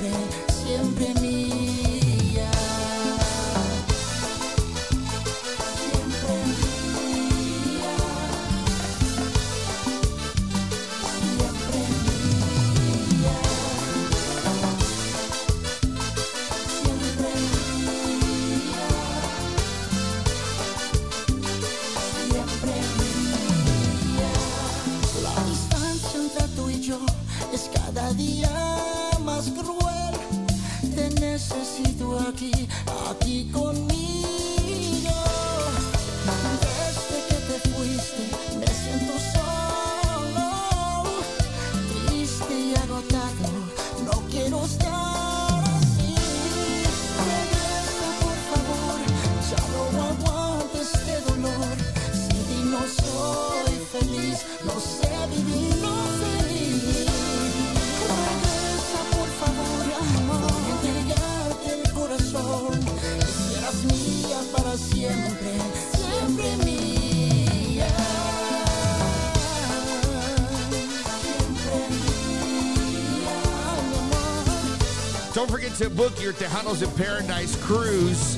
Don't 75.42 75.50
forget 75.50 75.74
to 75.78 75.90
book 75.90 76.22
your 76.22 76.32
Tejanos 76.32 76.84
in 76.84 76.90
Paradise 76.96 77.56
cruise. 77.64 78.36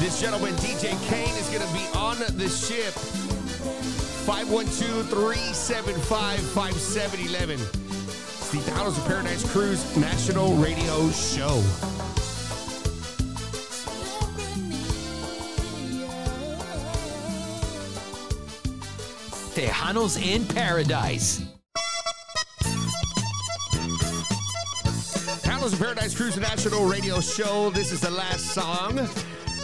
This 0.00 0.20
gentleman, 0.20 0.52
DJ 0.54 0.90
Kane, 1.08 1.32
is 1.36 1.48
going 1.50 1.64
to 1.64 1.72
be 1.72 1.86
on 1.96 2.18
the 2.36 2.48
ship. 2.48 2.92
512 4.26 5.08
375 5.08 6.40
5711. 6.40 7.60
It's 7.60 8.50
the 8.50 8.58
Tejanos 8.58 8.98
in 8.98 9.04
Paradise 9.04 9.52
Cruise 9.52 9.96
National 9.96 10.56
Radio 10.56 11.10
Show. 11.12 11.62
Tejanos 19.54 20.20
in 20.20 20.44
Paradise. 20.46 21.51
Tales 25.72 25.80
of 25.80 25.86
Paradise 25.86 26.14
Cruise 26.14 26.36
National 26.38 26.84
Radio 26.86 27.20
Show. 27.20 27.70
This 27.70 27.92
is 27.92 28.00
the 28.00 28.10
last 28.10 28.46
song. 28.46 28.96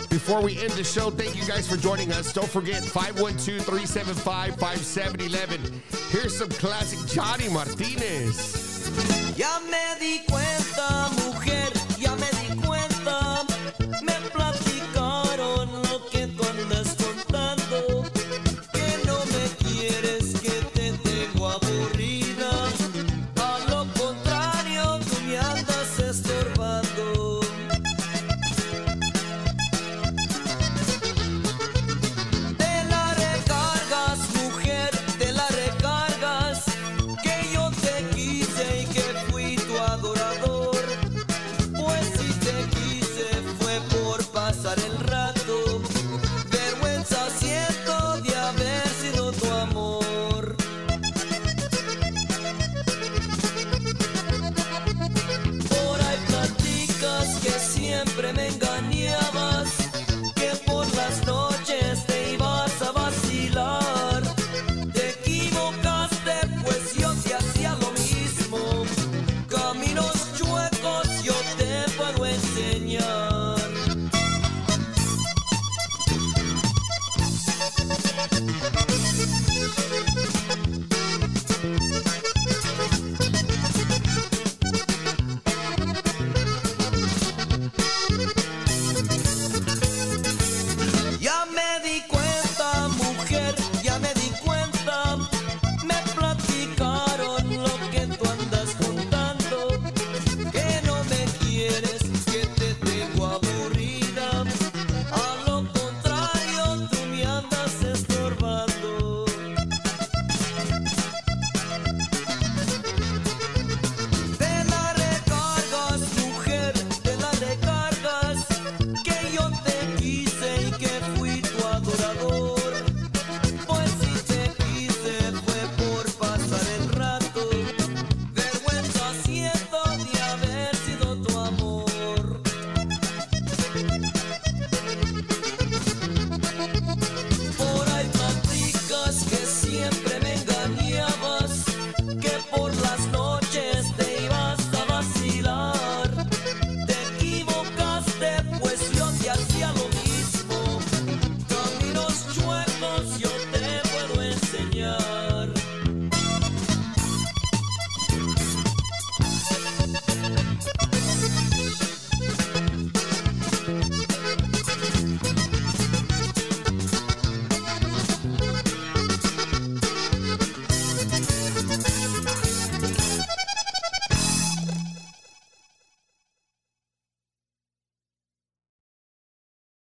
Before 0.08 0.40
we 0.40 0.58
end 0.58 0.70
the 0.72 0.84
show, 0.84 1.10
thank 1.10 1.36
you 1.36 1.44
guys 1.46 1.68
for 1.68 1.76
joining 1.76 2.12
us. 2.12 2.32
Don't 2.32 2.48
forget 2.48 2.82
512 2.82 3.64
375 3.64 4.56
5711. 4.56 5.82
Here's 6.10 6.36
some 6.36 6.48
classic 6.50 6.98
Johnny 7.10 7.48
Martinez. 7.48 9.38